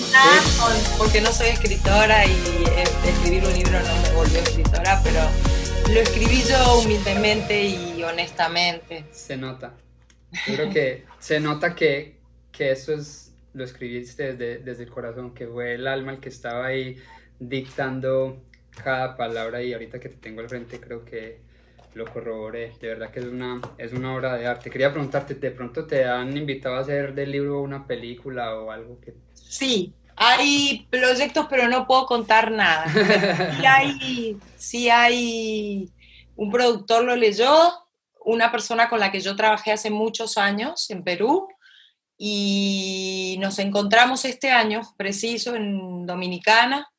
porque 0.97 1.21
no 1.21 1.31
soy 1.31 1.49
escritora 1.49 2.25
y 2.25 2.31
eh, 2.31 2.83
escribir 3.07 3.45
un 3.45 3.53
libro 3.53 3.79
no 3.79 4.01
me 4.01 4.15
volvió 4.15 4.39
escritora, 4.39 4.99
pero 5.03 5.21
lo 5.93 5.99
escribí 5.99 6.41
yo 6.43 6.79
humildemente 6.79 7.65
y 7.65 8.03
honestamente. 8.03 9.05
Se 9.11 9.37
nota. 9.37 9.73
Yo 10.47 10.55
creo 10.55 10.69
que 10.69 11.05
se 11.19 11.39
nota 11.39 11.75
que, 11.75 12.19
que 12.51 12.71
eso 12.71 12.93
es, 12.93 13.33
lo 13.53 13.63
escribiste 13.63 14.33
desde, 14.33 14.57
desde 14.59 14.83
el 14.83 14.89
corazón, 14.89 15.33
que 15.33 15.47
fue 15.47 15.75
el 15.75 15.87
alma 15.87 16.11
el 16.11 16.19
que 16.19 16.29
estaba 16.29 16.65
ahí 16.65 16.97
dictando 17.39 18.43
cada 18.83 19.15
palabra 19.15 19.61
y 19.61 19.73
ahorita 19.73 19.99
que 19.99 20.09
te 20.09 20.17
tengo 20.17 20.41
al 20.41 20.49
frente 20.49 20.79
creo 20.79 21.05
que 21.05 21.39
lo 21.93 22.05
corroboré. 22.05 22.73
De 22.79 22.89
verdad 22.89 23.09
que 23.09 23.21
es 23.21 23.25
una, 23.25 23.61
es 23.77 23.93
una 23.93 24.13
obra 24.13 24.35
de 24.35 24.45
arte. 24.45 24.69
Quería 24.69 24.91
preguntarte, 24.91 25.35
¿de 25.35 25.51
pronto 25.51 25.85
te 25.85 26.05
han 26.05 26.35
invitado 26.35 26.75
a 26.75 26.79
hacer 26.79 27.15
del 27.15 27.31
libro 27.31 27.61
una 27.61 27.87
película 27.87 28.53
o 28.55 28.69
algo 28.69 28.99
que... 28.99 29.13
Sí, 29.33 29.93
hay 30.15 30.87
proyectos, 30.89 31.47
pero 31.49 31.67
no 31.67 31.87
puedo 31.87 32.05
contar 32.05 32.51
nada. 32.51 32.85
Sí 33.57 33.65
hay, 33.65 34.37
sí 34.57 34.89
hay 34.89 35.89
un 36.35 36.51
productor 36.51 37.05
lo 37.05 37.15
leyó, 37.15 37.49
una 38.25 38.51
persona 38.51 38.89
con 38.89 38.99
la 38.99 39.11
que 39.11 39.21
yo 39.21 39.35
trabajé 39.35 39.71
hace 39.71 39.89
muchos 39.89 40.37
años 40.37 40.89
en 40.89 41.03
Perú 41.03 41.47
y 42.17 43.37
nos 43.39 43.59
encontramos 43.59 44.25
este 44.25 44.51
año 44.51 44.81
preciso 44.97 45.55
en 45.55 46.05
Dominicana 46.05 46.91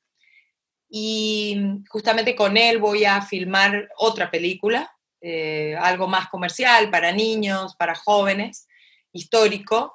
y 0.89 1.61
justamente 1.89 2.37
con 2.37 2.57
él 2.57 2.79
voy 2.79 3.05
a 3.05 3.21
filmar 3.23 3.89
otra 3.97 4.31
película, 4.31 4.95
eh, 5.21 5.77
algo 5.81 6.07
más 6.07 6.29
comercial 6.29 6.91
para 6.91 7.13
niños, 7.13 7.75
para 7.77 7.95
jóvenes, 7.95 8.69
histórico. 9.13 9.95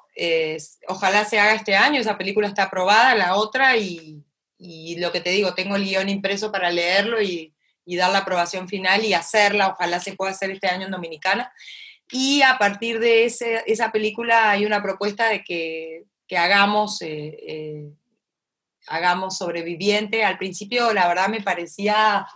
ojalá 0.88 1.24
se 1.24 1.38
haga 1.38 1.54
este 1.54 1.76
año, 1.76 2.00
esa 2.00 2.18
película 2.18 2.48
está 2.48 2.64
aprobada, 2.64 3.14
la 3.14 3.36
otra, 3.36 3.76
y, 3.76 4.22
y 4.58 4.96
lo 4.96 5.10
que 5.12 5.20
te 5.20 5.30
digo, 5.30 5.54
tengo 5.54 5.76
el 5.76 5.84
guion 5.84 6.08
impreso 6.08 6.52
para 6.52 6.70
leerlo 6.70 7.22
y 7.22 7.51
y 7.84 7.96
dar 7.96 8.12
la 8.12 8.18
aprobación 8.18 8.68
final 8.68 9.04
y 9.04 9.14
hacerla, 9.14 9.68
ojalá 9.68 10.00
se 10.00 10.14
pueda 10.14 10.32
hacer 10.32 10.50
este 10.50 10.68
año 10.68 10.86
en 10.86 10.92
Dominicana. 10.92 11.52
Y 12.10 12.42
a 12.42 12.58
partir 12.58 13.00
de 13.00 13.24
ese, 13.24 13.62
esa 13.66 13.90
película 13.90 14.50
hay 14.50 14.66
una 14.66 14.82
propuesta 14.82 15.28
de 15.28 15.42
que, 15.42 16.04
que 16.28 16.36
hagamos, 16.36 17.00
eh, 17.02 17.36
eh, 17.46 17.90
hagamos 18.86 19.38
sobreviviente. 19.38 20.24
Al 20.24 20.38
principio, 20.38 20.92
la 20.92 21.08
verdad, 21.08 21.28
me 21.28 21.40
parecía 21.40 22.26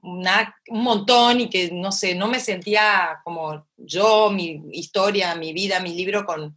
una, 0.00 0.56
un 0.68 0.82
montón 0.82 1.40
y 1.40 1.48
que, 1.48 1.70
no 1.72 1.92
sé, 1.92 2.14
no 2.14 2.26
me 2.26 2.40
sentía 2.40 3.20
como 3.22 3.68
yo, 3.76 4.30
mi 4.30 4.60
historia, 4.72 5.34
mi 5.36 5.52
vida, 5.52 5.78
mi 5.78 5.94
libro 5.94 6.26
con, 6.26 6.56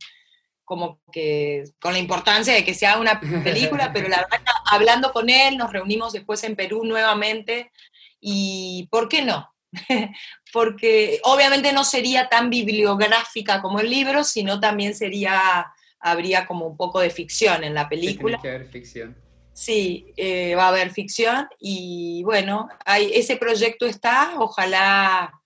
como 0.64 1.00
que 1.12 1.66
con 1.80 1.94
la 1.94 2.00
importancia 2.00 2.54
de 2.54 2.66
que 2.66 2.74
sea 2.74 2.98
una 2.98 3.20
película, 3.20 3.92
pero 3.94 4.10
la 4.10 4.18
verdad, 4.18 4.42
hablando 4.66 5.14
con 5.14 5.30
él, 5.30 5.58
nos 5.58 5.72
reunimos 5.72 6.14
después 6.14 6.44
en 6.44 6.56
Perú 6.56 6.84
nuevamente 6.84 7.72
¿Y 8.28 8.88
por 8.90 9.08
qué 9.08 9.22
no? 9.22 9.54
Porque 10.52 11.20
obviamente 11.26 11.72
no 11.74 11.84
sería 11.84 12.28
tan 12.28 12.50
bibliográfica 12.50 13.62
como 13.62 13.80
el 13.80 13.88
libro, 13.88 14.24
sino 14.24 14.60
también 14.60 14.96
sería, 14.96 15.72
habría 16.00 16.48
como 16.48 16.66
un 16.66 16.76
poco 16.76 17.00
de 17.02 17.12
ficción 17.12 17.64
en 17.64 17.76
la 17.76 17.88
película. 17.88 18.38
Sí, 18.38 18.42
tiene 18.42 18.58
que 18.58 18.64
haber 18.64 18.72
ficción. 18.72 19.16
Sí, 19.54 20.08
eh, 20.18 20.56
va 20.56 20.66
a 20.66 20.70
haber 20.70 20.90
ficción 20.90 21.48
y 21.60 22.24
bueno, 22.24 22.68
hay, 22.84 23.12
ese 23.14 23.38
proyecto 23.38 23.86
está, 23.86 24.34
ojalá, 24.40 25.40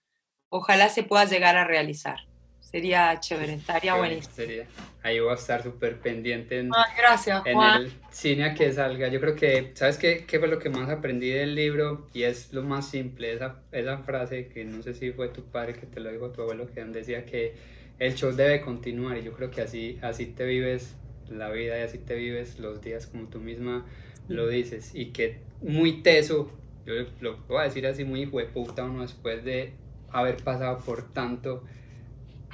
ojalá 0.47 0.87
se 0.87 1.03
pueda 1.03 1.25
llegar 1.25 1.57
a 1.57 1.65
realizar. 1.65 2.28
Sería 2.69 3.19
chévere, 3.19 3.53
estaría 3.53 3.95
buenísimo. 3.95 4.33
Sería. 4.35 4.65
Ahí 5.01 5.19
voy 5.19 5.31
a 5.31 5.35
estar 5.35 5.63
súper 5.63 5.99
pendiente 5.99 6.59
en, 6.59 6.69
gracias, 6.97 7.41
en 7.45 7.59
el 7.59 7.91
cine 8.11 8.43
a 8.43 8.53
que 8.53 8.71
salga. 8.71 9.07
Yo 9.07 9.19
creo 9.19 9.35
que, 9.35 9.71
¿sabes 9.73 9.97
qué, 9.97 10.25
qué, 10.27 10.39
fue 10.39 10.47
lo 10.47 10.59
que 10.59 10.69
más 10.69 10.89
aprendí 10.89 11.29
del 11.29 11.55
libro? 11.55 12.07
Y 12.13 12.23
es 12.23 12.53
lo 12.53 12.63
más 12.63 12.89
simple, 12.89 13.33
esa, 13.33 13.61
esa 13.71 13.97
frase 13.99 14.49
que 14.49 14.65
no 14.65 14.83
sé 14.83 14.93
si 14.93 15.11
fue 15.11 15.29
tu 15.29 15.45
padre 15.45 15.73
que 15.73 15.87
te 15.87 15.99
lo 15.99 16.11
dijo, 16.11 16.29
tu 16.29 16.41
abuelo, 16.41 16.67
que 16.67 16.83
decía 16.85 17.25
que 17.25 17.55
el 17.97 18.15
show 18.15 18.33
debe 18.33 18.61
continuar. 18.61 19.17
Y 19.17 19.23
yo 19.23 19.33
creo 19.33 19.49
que 19.49 19.61
así, 19.61 19.97
así 20.01 20.27
te 20.27 20.45
vives 20.45 20.95
la 21.29 21.49
vida 21.49 21.79
y 21.79 21.83
así 21.83 21.97
te 21.97 22.15
vives 22.15 22.59
los 22.59 22.81
días 22.81 23.07
como 23.07 23.27
tú 23.29 23.39
misma 23.39 23.85
lo 24.29 24.47
dices, 24.47 24.91
y 24.93 25.07
que 25.07 25.39
muy 25.61 26.01
teso, 26.01 26.51
yo 26.85 26.93
lo 27.19 27.37
voy 27.47 27.57
a 27.57 27.63
decir 27.63 27.85
así 27.87 28.05
muy 28.05 28.25
hueputa 28.25 28.85
uno 28.85 29.01
después 29.01 29.43
de 29.43 29.73
haber 30.11 30.37
pasado 30.37 30.79
por 30.79 31.11
tanto, 31.11 31.63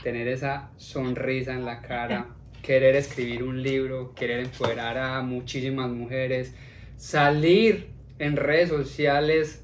tener 0.02 0.28
esa 0.28 0.72
sonrisa 0.78 1.54
en 1.54 1.66
la 1.66 1.82
cara, 1.82 2.28
querer 2.62 2.96
escribir 2.96 3.44
un 3.44 3.62
libro, 3.62 4.14
querer 4.16 4.40
empoderar 4.40 4.98
a 4.98 5.22
muchísimas 5.22 5.90
mujeres, 5.90 6.54
salir 6.98 7.90
en 8.20 8.36
redes 8.36 8.70
sociales 8.70 9.64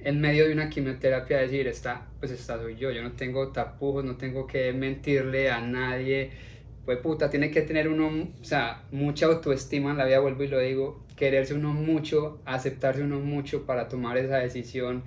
en 0.00 0.20
medio 0.20 0.46
de 0.46 0.52
una 0.52 0.68
quimioterapia 0.68 1.38
decir, 1.38 1.66
esta, 1.66 2.06
pues 2.20 2.30
esta 2.30 2.58
soy 2.58 2.76
yo, 2.76 2.90
yo 2.90 3.02
no 3.02 3.12
tengo 3.12 3.48
tapujos, 3.48 4.04
no 4.04 4.16
tengo 4.16 4.46
que 4.46 4.72
mentirle 4.72 5.50
a 5.50 5.60
nadie, 5.60 6.30
pues 6.84 6.98
puta, 6.98 7.28
tiene 7.28 7.50
que 7.50 7.62
tener 7.62 7.88
uno, 7.88 8.28
o 8.40 8.44
sea, 8.44 8.84
mucha 8.92 9.26
autoestima 9.26 9.90
en 9.90 9.98
la 9.98 10.06
vida, 10.06 10.20
vuelvo 10.20 10.44
y 10.44 10.48
lo 10.48 10.58
digo, 10.60 11.04
quererse 11.16 11.54
uno 11.54 11.72
mucho, 11.72 12.40
aceptarse 12.44 13.02
uno 13.02 13.20
mucho 13.20 13.66
para 13.66 13.88
tomar 13.88 14.16
esa 14.16 14.38
decisión 14.38 15.02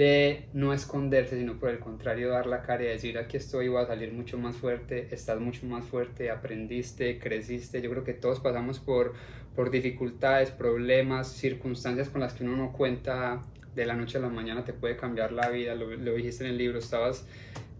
de 0.00 0.48
no 0.54 0.72
esconderse, 0.72 1.36
sino 1.36 1.58
por 1.58 1.68
el 1.68 1.78
contrario 1.78 2.30
dar 2.30 2.46
la 2.46 2.62
cara 2.62 2.84
y 2.84 2.86
decir 2.86 3.18
aquí 3.18 3.36
estoy, 3.36 3.68
voy 3.68 3.82
a 3.82 3.86
salir 3.86 4.14
mucho 4.14 4.38
más 4.38 4.56
fuerte, 4.56 5.08
estás 5.10 5.38
mucho 5.40 5.66
más 5.66 5.84
fuerte, 5.84 6.30
aprendiste, 6.30 7.18
creciste, 7.18 7.82
yo 7.82 7.90
creo 7.90 8.02
que 8.02 8.14
todos 8.14 8.40
pasamos 8.40 8.78
por, 8.78 9.12
por 9.54 9.70
dificultades, 9.70 10.52
problemas, 10.52 11.30
circunstancias 11.30 12.08
con 12.08 12.22
las 12.22 12.32
que 12.32 12.44
uno 12.44 12.56
no 12.56 12.72
cuenta. 12.72 13.42
De 13.74 13.84
la 13.84 13.94
noche 13.94 14.16
a 14.16 14.22
la 14.22 14.30
mañana 14.30 14.64
te 14.64 14.72
puede 14.72 14.96
cambiar 14.96 15.32
la 15.32 15.50
vida, 15.50 15.74
lo, 15.74 16.14
dijiste 16.14 16.44
en 16.44 16.50
el 16.50 16.56
libro, 16.56 16.78
estabas 16.78 17.26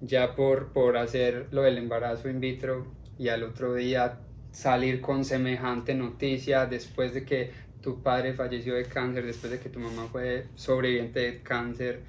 ya 0.03 0.37
por, 0.37 0.75
por 0.75 0.99
hacer 0.99 1.47
lo 1.53 1.63
del 1.63 1.79
embarazo 1.79 2.29
in 2.29 2.39
vitro 2.39 2.87
y 3.19 3.29
al 3.29 3.43
otro 3.45 3.73
día 3.73 4.21
salir 4.53 5.01
con 5.01 5.25
semejante 5.25 5.95
noticia 5.95 6.67
después 6.67 7.15
de 7.15 7.25
que 7.25 7.51
tu 7.83 8.03
padre 8.03 8.35
falleció 8.35 8.75
de 8.75 8.85
cáncer, 8.85 9.25
después 9.25 9.53
de 9.53 9.59
que 9.59 9.69
tu 9.69 9.81
mamá 9.81 10.07
fue 10.11 10.47
sobreviviente 10.55 11.21
de 11.21 11.43
cáncer 11.43 12.01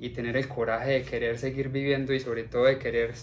y 0.00 0.10
tener 0.10 0.36
el 0.36 0.48
coraje 0.48 0.90
de 0.92 1.02
querer 1.02 1.38
seguir 1.38 1.68
viviendo 1.68 2.12
y 2.12 2.20
sobre 2.20 2.44
todo 2.44 2.64
de 2.64 2.78
querer 2.78 3.14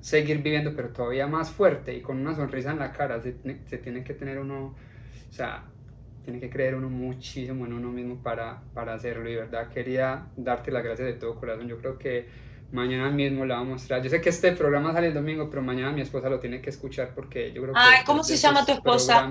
seguir 0.00 0.42
viviendo 0.42 0.74
pero 0.76 0.90
todavía 0.90 1.26
más 1.26 1.50
fuerte 1.50 1.94
y 1.94 2.02
con 2.02 2.18
una 2.18 2.34
sonrisa 2.34 2.72
en 2.72 2.78
la 2.78 2.92
cara, 2.92 3.20
se, 3.20 3.36
se 3.66 3.78
tiene 3.78 4.04
que 4.04 4.14
tener 4.14 4.38
uno, 4.38 4.74
o 5.28 5.32
sea, 5.32 5.64
tiene 6.24 6.40
que 6.40 6.50
creer 6.50 6.74
uno 6.74 6.88
muchísimo 6.88 7.66
en 7.66 7.72
uno 7.74 7.90
mismo 7.90 8.22
para, 8.22 8.62
para 8.72 8.94
hacerlo 8.94 9.28
y 9.28 9.36
verdad 9.36 9.68
quería 9.68 10.26
darte 10.36 10.70
las 10.70 10.82
gracias 10.82 11.06
de 11.06 11.14
todo 11.14 11.34
corazón, 11.36 11.68
yo 11.68 11.78
creo 11.78 11.98
que 11.98 12.26
mañana 12.72 13.10
mismo 13.10 13.44
la 13.44 13.58
voy 13.58 13.66
a 13.66 13.70
mostrar. 13.70 14.02
Yo 14.02 14.10
sé 14.10 14.20
que 14.20 14.30
este 14.30 14.52
programa 14.52 14.92
sale 14.92 15.08
el 15.08 15.14
domingo, 15.14 15.48
pero 15.48 15.62
mañana 15.62 15.92
mi 15.92 16.00
esposa 16.00 16.28
lo 16.28 16.40
tiene 16.40 16.60
que 16.60 16.70
escuchar 16.70 17.12
porque 17.14 17.52
yo 17.52 17.62
creo 17.62 17.74
que... 17.74 17.80
Ay, 17.80 18.04
¿cómo 18.04 18.24
se 18.24 18.36
llama 18.36 18.64
tu 18.64 18.72
esposa? 18.72 19.30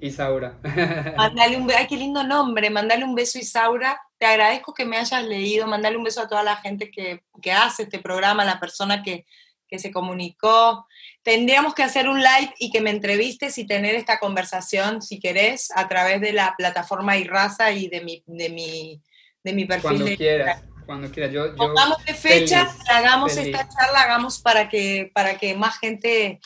Isaura. 0.00 0.58
Mandale 1.16 1.56
un 1.56 1.70
ay, 1.70 1.86
qué 1.86 1.96
lindo 1.96 2.22
nombre, 2.22 2.70
mandale 2.70 3.04
un 3.04 3.14
beso 3.14 3.38
Isaura. 3.38 4.00
Te 4.18 4.26
agradezco 4.26 4.74
que 4.74 4.84
me 4.84 4.96
hayas 4.96 5.24
leído, 5.24 5.66
mandale 5.66 5.96
un 5.96 6.04
beso 6.04 6.22
a 6.22 6.28
toda 6.28 6.42
la 6.42 6.56
gente 6.56 6.90
que, 6.90 7.22
que 7.40 7.52
hace 7.52 7.84
este 7.84 7.98
programa, 7.98 8.44
la 8.44 8.60
persona 8.60 9.02
que, 9.02 9.26
que 9.70 9.78
se 9.78 9.92
comunicó. 9.92 10.86
Tendríamos 11.22 11.74
que 11.74 11.82
hacer 11.82 12.08
un 12.08 12.18
live 12.18 12.52
y 12.58 12.70
que 12.70 12.80
me 12.80 12.90
entrevistes 12.90 13.56
y 13.56 13.66
tener 13.66 13.94
esta 13.94 14.18
conversación, 14.18 15.00
si 15.00 15.20
querés, 15.20 15.70
a 15.74 15.88
través 15.88 16.20
de 16.20 16.32
la 16.32 16.54
plataforma 16.58 17.16
Irraza 17.16 17.70
y 17.72 17.88
de 17.88 18.00
mi, 18.00 18.22
de 18.26 18.50
mi, 18.50 19.00
de 19.44 19.52
mi 19.52 19.64
perfil. 19.64 19.82
Cuando 19.82 20.16
quieras, 20.16 20.62
cuando 20.84 21.10
quieras. 21.10 21.32
Yo, 21.32 21.54
Pongamos 21.54 22.04
de 22.04 22.14
fecha, 22.14 22.68
hagamos 22.88 23.36
esta 23.36 23.68
charla, 23.68 24.02
hagamos 24.02 24.40
para 24.40 24.68
que, 24.68 25.10
para 25.14 25.38
que 25.38 25.54
más 25.54 25.78
gente 25.78 26.40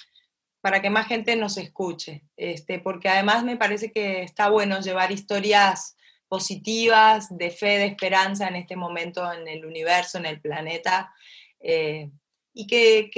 para 0.64 0.81
que 0.81 0.88
más 0.88 1.07
gente 1.07 1.37
nos 1.37 1.59
escuche, 1.59 2.24
este, 2.38 2.79
porque 2.79 3.11
además 3.11 3.44
me 3.44 3.59
parece 3.59 3.92
que 3.92 4.22
está 4.22 4.48
bueno 4.48 4.81
llevar 4.81 5.12
historias 5.12 5.94
positivas, 6.27 7.37
de 7.37 7.50
fe, 7.50 7.77
de 7.77 7.85
esperanza 7.85 8.48
en 8.48 8.57
este 8.57 8.74
momento 8.74 9.31
en 9.31 9.46
el 9.46 9.66
universo, 9.66 10.16
en 10.16 10.24
el 10.24 10.40
planeta, 10.40 11.12
eh, 11.61 12.11
y 12.55 12.66
que, 12.66 13.11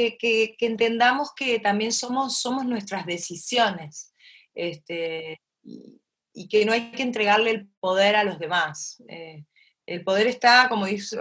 entendamos 0.59 1.33
que 1.37 1.61
también 1.61 1.93
somos, 1.93 2.37
somos 2.37 2.67
nuestras 2.67 3.07
decisiones 3.07 4.13
este, 4.53 5.41
y, 5.63 6.01
y, 6.33 6.49
que 6.49 6.65
no 6.65 6.73
hay 6.73 6.91
que 6.91 7.05
entregarle 7.05 7.53
el 7.53 7.69
poder 7.79 8.17
a 8.17 8.25
los 8.25 8.41
demás. 8.41 9.01
Eh, 9.09 9.45
el 9.87 10.03
poder 10.03 10.27
está, 10.27 10.69
como 10.69 10.87
dijo, 10.87 11.17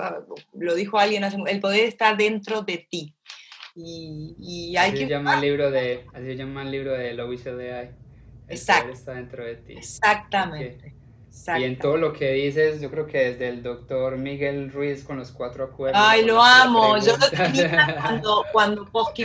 lo 0.53 0.73
dijo 0.73 0.97
alguien 0.97 1.23
hace 1.23 1.37
el 1.45 1.59
poder 1.59 1.83
está 1.83 2.15
dentro 2.15 2.63
de 2.63 2.79
ti. 2.89 3.15
Y, 3.75 4.35
y 4.39 4.77
hay 4.77 4.89
así 4.89 4.99
que... 4.99 5.03
Se 5.05 5.09
llama 5.09 5.35
el 5.35 5.41
libro 5.41 5.69
de, 5.69 6.05
así 6.13 6.25
se 6.25 6.35
llama 6.35 6.61
el 6.63 6.71
libro 6.71 6.93
de 6.93 7.13
Louis 7.13 7.45
El 7.45 7.89
Exacto. 8.47 8.83
poder 8.83 8.95
está 8.95 9.13
dentro 9.13 9.43
de 9.43 9.55
ti. 9.57 9.73
Exactamente. 9.73 10.95
Y 11.57 11.63
en 11.63 11.77
todo 11.77 11.97
lo 11.97 12.13
que 12.13 12.31
dices, 12.31 12.79
yo 12.79 12.89
creo 12.89 13.05
que 13.05 13.17
desde 13.17 13.49
el 13.49 13.61
doctor 13.61 14.17
Miguel 14.17 14.71
Ruiz 14.71 15.03
con 15.03 15.17
los 15.17 15.31
cuatro 15.31 15.65
acuerdos. 15.65 16.01
Ay, 16.03 16.23
lo 16.23 16.41
amo. 16.41 16.97
Yo 16.97 17.17
lo 17.17 17.29
tenía 17.29 17.97
cuando, 18.01 18.45
cuando 18.53 18.85
post 18.85 19.17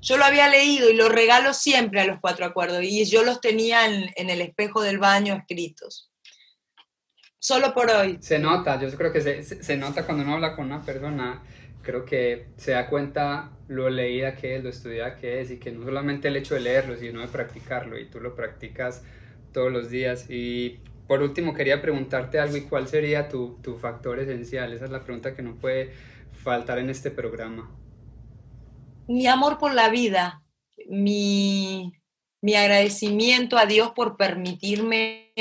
yo 0.00 0.16
lo 0.16 0.24
había 0.24 0.48
leído 0.48 0.88
y 0.88 0.94
lo 0.94 1.08
regalo 1.10 1.52
siempre 1.52 2.00
a 2.00 2.06
los 2.06 2.18
cuatro 2.18 2.46
acuerdos. 2.46 2.82
Y 2.82 3.04
yo 3.04 3.24
los 3.24 3.42
tenía 3.42 3.86
en, 3.86 4.10
en 4.16 4.30
el 4.30 4.40
espejo 4.40 4.80
del 4.80 4.98
baño 4.98 5.34
escritos. 5.34 6.10
Solo 7.38 7.74
por 7.74 7.90
hoy. 7.90 8.16
Se 8.20 8.38
nota, 8.38 8.80
yo 8.80 8.90
creo 8.96 9.12
que 9.12 9.20
se, 9.20 9.42
se 9.44 9.76
nota 9.76 10.04
cuando 10.04 10.24
uno 10.24 10.34
habla 10.34 10.56
con 10.56 10.64
una 10.64 10.82
persona 10.82 11.42
creo 11.86 12.04
que 12.04 12.48
se 12.56 12.72
da 12.72 12.88
cuenta 12.88 13.52
lo 13.68 13.88
leída 13.88 14.34
que 14.34 14.56
es, 14.56 14.64
lo 14.64 14.70
estudiada 14.70 15.16
que 15.16 15.40
es 15.40 15.52
y 15.52 15.58
que 15.58 15.70
no 15.70 15.84
solamente 15.84 16.26
el 16.26 16.36
hecho 16.36 16.54
de 16.54 16.60
leerlo, 16.60 16.96
sino 16.96 17.20
de 17.20 17.28
practicarlo 17.28 17.96
y 17.96 18.06
tú 18.06 18.18
lo 18.18 18.34
practicas 18.34 19.04
todos 19.52 19.70
los 19.70 19.88
días. 19.88 20.26
Y 20.28 20.80
por 21.06 21.22
último 21.22 21.54
quería 21.54 21.80
preguntarte 21.80 22.40
algo 22.40 22.56
y 22.56 22.62
cuál 22.62 22.88
sería 22.88 23.28
tu, 23.28 23.58
tu 23.62 23.76
factor 23.76 24.18
esencial. 24.18 24.72
Esa 24.72 24.86
es 24.86 24.90
la 24.90 25.04
pregunta 25.04 25.36
que 25.36 25.42
no 25.42 25.54
puede 25.54 25.92
faltar 26.32 26.80
en 26.80 26.90
este 26.90 27.12
programa. 27.12 27.70
Mi 29.06 29.28
amor 29.28 29.56
por 29.56 29.72
la 29.72 29.88
vida, 29.88 30.42
mi, 30.88 31.92
mi 32.40 32.56
agradecimiento 32.56 33.58
a 33.58 33.66
Dios 33.66 33.92
por 33.92 34.16
permitirme 34.16 35.32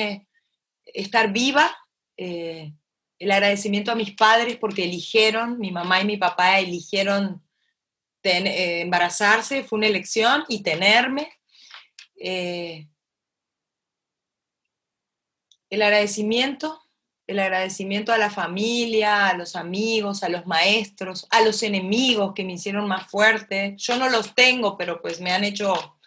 estar 0.86 1.34
viva. 1.34 1.76
Eh, 2.18 2.72
el 3.20 3.32
agradecimiento 3.32 3.92
a 3.92 3.96
mis 3.96 4.12
padres 4.12 4.58
porque 4.58 4.84
eligieron, 4.84 5.60
mi 5.60 5.72
mamá 5.72 6.02
y 6.02 6.06
mi 6.06 6.18
papá 6.18 6.60
eligieron 6.60 7.42
eh, 8.24 8.82
embarazarse, 8.82 9.64
fue 9.64 9.78
una 9.78 9.88
elección, 9.88 10.44
y 10.50 10.64
tenerme. 10.64 11.32
Eh, 12.18 12.88
el 15.70 15.82
agradecimiento, 15.82 16.82
el 17.28 17.40
agradecimiento 17.40 18.12
a 18.12 18.18
la 18.18 18.30
familia, 18.30 19.28
a 19.30 19.34
los 19.36 19.56
amigos, 19.56 20.24
a 20.24 20.30
los 20.30 20.46
maestros, 20.46 21.28
a 21.30 21.42
los 21.42 21.64
enemigos 21.64 22.34
que 22.34 22.44
me 22.44 22.54
hicieron 22.54 22.88
más 22.88 23.08
fuerte. 23.08 23.76
Yo 23.78 23.98
no 23.98 24.10
los 24.10 24.34
tengo, 24.36 24.78
pero 24.78 25.02
pues 25.02 25.22
me 25.22 25.32
han 25.32 25.44
hecho 25.44 25.98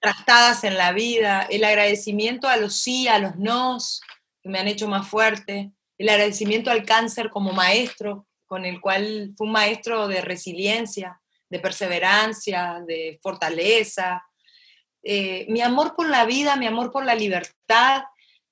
trastadas 0.00 0.64
en 0.64 0.76
la 0.76 0.92
vida. 0.92 1.46
El 1.50 1.64
agradecimiento 1.64 2.48
a 2.48 2.56
los 2.56 2.76
sí, 2.76 3.08
a 3.08 3.18
los 3.18 3.36
nos, 3.36 4.00
que 4.42 4.48
me 4.48 4.58
han 4.58 4.68
hecho 4.68 4.88
más 4.88 5.08
fuerte 5.08 5.72
el 5.98 6.08
agradecimiento 6.08 6.70
al 6.70 6.84
cáncer 6.84 7.28
como 7.28 7.52
maestro, 7.52 8.26
con 8.46 8.64
el 8.64 8.80
cual 8.80 9.34
fue 9.36 9.46
un 9.46 9.52
maestro 9.52 10.08
de 10.08 10.20
resiliencia, 10.22 11.20
de 11.50 11.58
perseverancia, 11.58 12.82
de 12.86 13.18
fortaleza. 13.22 14.22
Eh, 15.02 15.46
mi 15.48 15.60
amor 15.60 15.94
por 15.94 16.08
la 16.08 16.24
vida, 16.24 16.56
mi 16.56 16.66
amor 16.66 16.90
por 16.90 17.04
la 17.04 17.14
libertad 17.14 18.04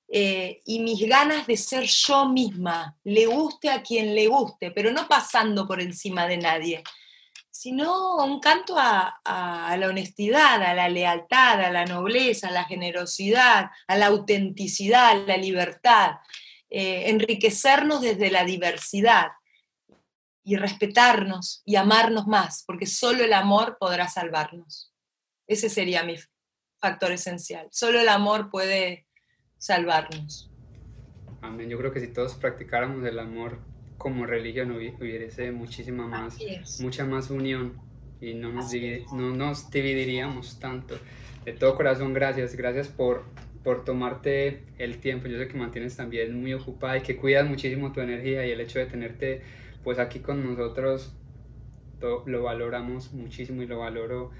eh, 0.09 0.61
y 0.65 0.79
mis 0.79 1.07
ganas 1.07 1.47
de 1.47 1.57
ser 1.57 1.83
yo 1.83 2.29
misma, 2.29 2.95
le 3.03 3.25
guste 3.25 3.69
a 3.69 3.81
quien 3.81 4.15
le 4.15 4.27
guste, 4.27 4.71
pero 4.71 4.91
no 4.91 5.07
pasando 5.07 5.67
por 5.67 5.81
encima 5.81 6.27
de 6.27 6.37
nadie, 6.37 6.83
sino 7.51 8.17
un 8.17 8.39
canto 8.39 8.77
a, 8.77 9.19
a, 9.25 9.75
la 9.77 9.87
honestidad, 9.87 10.61
a 10.61 10.73
la 10.73 10.87
lealtad, 10.87 11.59
a 11.59 11.71
la 11.71 11.85
nobleza, 11.85 12.47
a 12.47 12.51
la 12.51 12.65
generosidad, 12.65 13.71
a 13.87 13.97
la 13.97 14.07
autenticidad, 14.07 15.09
a 15.09 15.15
la 15.15 15.37
libertad. 15.37 16.17
Eh, 16.69 17.09
enriquecernos 17.09 18.01
desde 18.01 18.29
la 18.29 18.43
diversidad 18.43 19.27
y 20.43 20.57
respetarnos 20.57 21.61
y 21.65 21.75
amarnos 21.75 22.27
más, 22.27 22.63
porque 22.65 22.85
solo 22.85 23.23
el 23.23 23.33
amor 23.33 23.77
podrá 23.79 24.07
salvarnos. 24.09 24.93
Ese 25.47 25.69
sería 25.69 26.03
mi 26.03 26.15
factor 26.79 27.11
esencial. 27.11 27.67
Solo 27.71 27.99
el 27.99 28.09
amor 28.09 28.49
puede 28.49 29.07
salvarnos. 29.57 30.51
Amén. 31.41 31.69
Yo 31.69 31.77
creo 31.77 31.91
que 31.91 31.99
si 31.99 32.07
todos 32.07 32.35
practicáramos 32.35 33.05
el 33.05 33.19
amor 33.19 33.59
como 33.97 34.25
religión 34.25 34.71
hubiese 34.71 35.51
muchísima 35.51 36.07
más, 36.07 36.37
mucha 36.79 37.05
más 37.05 37.29
unión 37.29 37.79
y 38.21 38.33
no 38.33 38.51
nos, 38.51 38.71
no 39.13 39.31
nos 39.31 39.69
dividiríamos 39.71 40.59
tanto. 40.59 40.99
De 41.45 41.53
todo 41.53 41.75
corazón, 41.75 42.13
gracias. 42.13 42.55
Gracias 42.55 42.87
por 42.87 43.25
por 43.63 43.85
tomarte 43.85 44.63
el 44.77 44.99
tiempo. 44.99 45.27
Yo 45.27 45.37
sé 45.37 45.47
que 45.47 45.57
mantienes 45.57 45.95
también 45.95 46.39
muy 46.39 46.53
ocupada 46.53 46.97
y 46.97 47.01
que 47.01 47.17
cuidas 47.17 47.47
muchísimo 47.47 47.91
tu 47.91 48.01
energía 48.01 48.45
y 48.45 48.51
el 48.51 48.61
hecho 48.61 48.79
de 48.79 48.85
tenerte 48.85 49.41
pues 49.83 49.99
aquí 49.99 50.19
con 50.19 50.43
nosotros 50.43 51.13
lo 52.01 52.43
valoramos 52.43 53.13
muchísimo 53.13 53.63
y 53.63 53.67
lo 53.67 53.79
valoro 53.79 54.31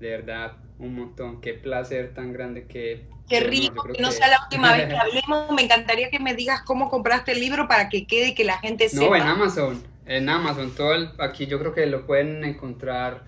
de 0.00 0.10
verdad, 0.10 0.56
un 0.78 0.94
montón. 0.94 1.40
Qué 1.40 1.54
placer 1.54 2.12
tan 2.14 2.32
grande 2.32 2.66
que... 2.66 3.04
Qué 3.28 3.40
rico, 3.40 3.82
que 3.84 4.00
no 4.00 4.10
sea 4.10 4.28
la 4.28 4.42
última 4.42 4.76
vez 4.76 4.88
que 4.88 4.96
hablemos. 4.96 5.50
Me 5.52 5.62
encantaría 5.62 6.10
que 6.10 6.18
me 6.18 6.34
digas 6.34 6.62
cómo 6.62 6.90
compraste 6.90 7.32
el 7.32 7.40
libro 7.40 7.66
para 7.66 7.88
que 7.88 8.06
quede 8.06 8.34
que 8.34 8.44
la 8.44 8.58
gente 8.58 8.88
sepa. 8.88 9.06
No, 9.06 9.16
en 9.16 9.22
Amazon, 9.22 9.82
en 10.06 10.28
Amazon. 10.28 10.74
Todo 10.74 11.12
aquí 11.18 11.46
yo 11.46 11.58
creo 11.58 11.72
que 11.72 11.86
lo 11.86 12.06
pueden 12.06 12.44
encontrar 12.44 13.24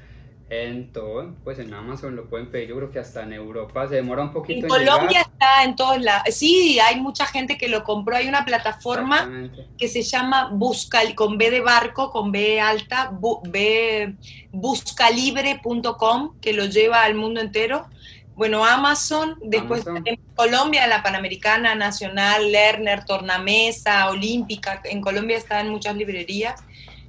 en 0.50 0.92
todo, 0.92 1.34
pues 1.44 1.58
en 1.58 1.74
Amazon 1.74 2.16
lo 2.16 2.28
pueden 2.28 2.50
pedir, 2.50 2.70
yo 2.70 2.76
creo 2.76 2.90
que 2.90 2.98
hasta 2.98 3.22
en 3.22 3.34
Europa 3.34 3.86
se 3.86 3.96
demora 3.96 4.22
un 4.22 4.32
poquito. 4.32 4.60
En, 4.60 4.68
Colombia 4.68 5.20
está 5.20 5.62
en 5.62 5.76
todos 5.76 6.00
lados. 6.00 6.34
Sí, 6.34 6.78
hay 6.80 7.00
mucha 7.00 7.26
gente 7.26 7.58
que 7.58 7.68
lo 7.68 7.84
compró. 7.84 8.16
Hay 8.16 8.28
una 8.28 8.44
plataforma 8.46 9.50
que 9.76 9.88
se 9.88 10.02
llama 10.02 10.48
Busca, 10.52 11.00
con 11.14 11.36
B 11.36 11.50
de 11.50 11.60
barco, 11.60 12.10
con 12.10 12.32
B 12.32 12.60
alta, 12.60 13.12
B, 13.44 14.14
buscalibre.com, 14.50 16.40
que 16.40 16.54
lo 16.54 16.64
lleva 16.64 17.02
al 17.02 17.14
mundo 17.14 17.40
entero. 17.40 17.86
Bueno, 18.34 18.64
Amazon, 18.64 19.36
después 19.42 19.84
en 20.04 20.16
Colombia, 20.34 20.86
la 20.86 21.02
Panamericana, 21.02 21.74
Nacional, 21.74 22.52
Lerner, 22.52 23.04
Tornamesa, 23.04 24.08
Olímpica, 24.08 24.80
en 24.84 25.00
Colombia 25.00 25.36
está 25.36 25.60
en 25.60 25.70
muchas 25.70 25.96
librerías 25.96 26.62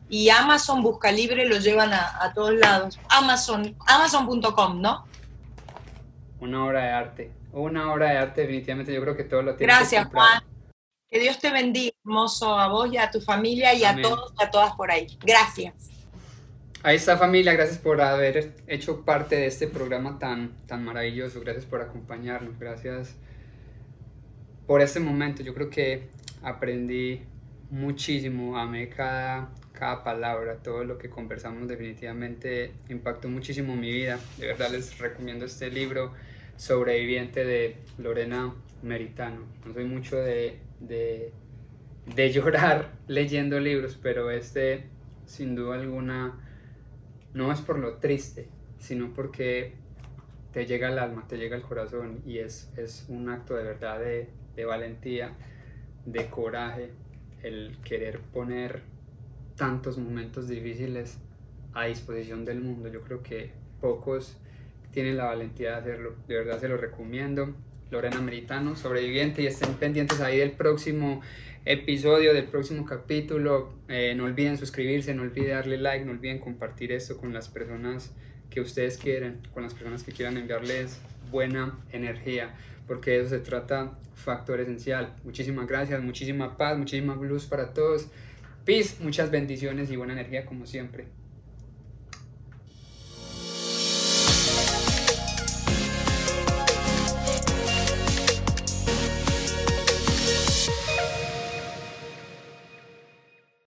y 0.10 0.30
Amazon 0.30 0.82
Busca 0.82 1.12
Libre 1.12 1.48
lo 1.48 1.58
llevan 1.58 1.94
a, 1.94 2.32
todos 2.34 2.54
lados. 2.56 3.00
Amazon, 3.10 3.76
Amazon.com, 3.86 4.82
¿no? 4.82 5.06
Una 6.40 6.66
obra 6.66 6.84
de 6.84 6.90
arte. 6.90 7.32
Una 7.52 7.94
obra 7.94 8.12
de 8.12 8.18
arte, 8.18 8.42
definitivamente 8.42 8.94
yo 8.94 9.02
creo 9.02 9.16
que 9.16 9.24
todo 9.24 9.42
lo 9.42 9.56
tiene. 9.56 9.72
Gracias, 9.72 10.08
Juan. 10.08 10.44
Que 11.10 11.20
Dios 11.20 11.40
te 11.40 11.52
bendiga, 11.52 11.92
hermoso, 12.04 12.58
a 12.58 12.68
vos 12.68 12.92
y 12.92 12.98
a 12.98 13.10
tu 13.10 13.22
familia 13.22 13.74
y 13.74 13.84
a 13.84 14.00
todos 14.00 14.34
y 14.40 14.44
a 14.44 14.52
todas 14.52 14.74
por 14.76 14.92
ahí. 14.92 15.08
Gracias. 15.22 15.74
Ahí 16.82 16.96
está 16.96 17.18
familia, 17.18 17.54
gracias 17.54 17.78
por 17.78 18.00
haber 18.00 18.54
hecho 18.68 19.04
parte 19.04 19.36
de 19.36 19.48
este 19.48 19.68
programa 19.68 20.18
tan, 20.18 20.56
tan 20.66 20.86
maravilloso, 20.86 21.42
gracias 21.42 21.66
por 21.66 21.82
acompañarnos, 21.82 22.58
gracias 22.58 23.16
por 24.66 24.82
este 24.82 25.02
momento. 25.02 25.44
Yo 25.44 25.54
creo 25.54 25.70
que 25.70 26.08
aprendí 26.42 27.24
muchísimo, 27.70 28.58
amé 28.58 28.88
cada, 28.88 29.50
cada 29.80 30.04
palabra, 30.04 30.58
todo 30.58 30.84
lo 30.84 30.98
que 30.98 31.10
conversamos 31.10 31.68
definitivamente 31.70 32.74
impactó 32.90 33.30
muchísimo 33.30 33.78
mi 33.78 33.90
vida. 33.90 34.20
De 34.38 34.48
verdad 34.48 34.70
les 34.72 34.98
recomiendo 35.00 35.46
este 35.46 35.72
libro, 35.72 36.12
Sobreviviente 36.58 37.46
de 37.46 37.78
Lorena 37.98 38.54
Meritano. 38.84 39.46
No 39.66 39.74
soy 39.74 39.86
mucho 39.86 40.18
de, 40.18 40.60
de, 40.82 41.32
de 42.14 42.32
llorar 42.34 42.92
leyendo 43.08 43.58
libros, 43.60 43.98
pero 44.02 44.30
este 44.30 44.84
sin 45.26 45.56
duda 45.56 45.76
alguna 45.76 46.38
no 47.34 47.54
es 47.54 47.62
por 47.62 47.80
lo 47.80 47.98
triste, 47.98 48.50
sino 48.80 49.14
porque 49.14 49.76
te 50.52 50.66
llega 50.66 50.90
al 50.90 51.00
alma, 51.00 51.26
te 51.28 51.38
llega 51.38 51.56
al 51.56 51.62
corazón 51.62 52.22
y 52.26 52.40
es, 52.40 52.70
es 52.76 53.06
un 53.08 53.30
acto 53.30 53.56
de 53.56 53.64
verdad 53.64 54.00
de, 54.00 54.28
de 54.56 54.66
valentía, 54.66 55.32
de 56.06 56.26
coraje, 56.26 56.90
el 57.44 57.78
querer 57.84 58.20
poner 58.20 58.82
tantos 59.60 59.98
momentos 59.98 60.48
difíciles 60.48 61.18
a 61.74 61.86
disposición 61.86 62.46
del 62.46 62.62
mundo. 62.62 62.88
Yo 62.88 63.02
creo 63.02 63.22
que 63.22 63.52
pocos 63.82 64.38
tienen 64.92 65.18
la 65.18 65.26
valentía 65.26 65.72
de 65.72 65.78
hacerlo. 65.78 66.16
De 66.28 66.36
verdad 66.36 66.60
se 66.60 66.70
lo 66.70 66.78
recomiendo. 66.78 67.54
Lorena 67.92 68.22
Meritano, 68.22 68.76
sobreviviente, 68.76 69.42
y 69.42 69.48
estén 69.48 69.74
pendientes 69.74 70.22
ahí 70.22 70.38
del 70.38 70.52
próximo 70.52 71.22
episodio, 71.66 72.34
del 72.34 72.46
próximo 72.46 72.86
capítulo. 72.86 73.74
Eh, 73.90 74.14
no 74.16 74.26
olviden 74.26 74.58
suscribirse, 74.58 75.14
no 75.14 75.24
olviden 75.24 75.52
darle 75.52 75.78
like, 75.78 76.06
no 76.06 76.12
olviden 76.12 76.40
compartir 76.40 76.92
esto 76.92 77.18
con 77.18 77.34
las 77.34 77.50
personas 77.50 78.14
que 78.50 78.62
ustedes 78.62 78.98
quieren, 78.98 79.42
con 79.54 79.64
las 79.64 79.74
personas 79.74 80.04
que 80.04 80.12
quieran 80.12 80.38
enviarles 80.38 81.02
buena 81.32 81.78
energía, 81.92 82.56
porque 82.88 83.12
de 83.12 83.20
eso 83.22 83.30
se 83.30 83.40
trata, 83.40 83.98
factor 84.16 84.60
esencial. 84.62 85.16
Muchísimas 85.24 85.68
gracias, 85.68 86.02
muchísima 86.02 86.58
paz, 86.58 86.78
muchísima 86.78 87.16
luz 87.16 87.46
para 87.46 87.74
todos. 87.74 88.08
Peace, 88.66 89.04
muchas 89.04 89.32
bendiciones 89.32 89.90
y 89.92 89.96
buena 89.96 90.14
energía 90.14 90.46
como 90.46 90.66
siempre. 90.66 91.08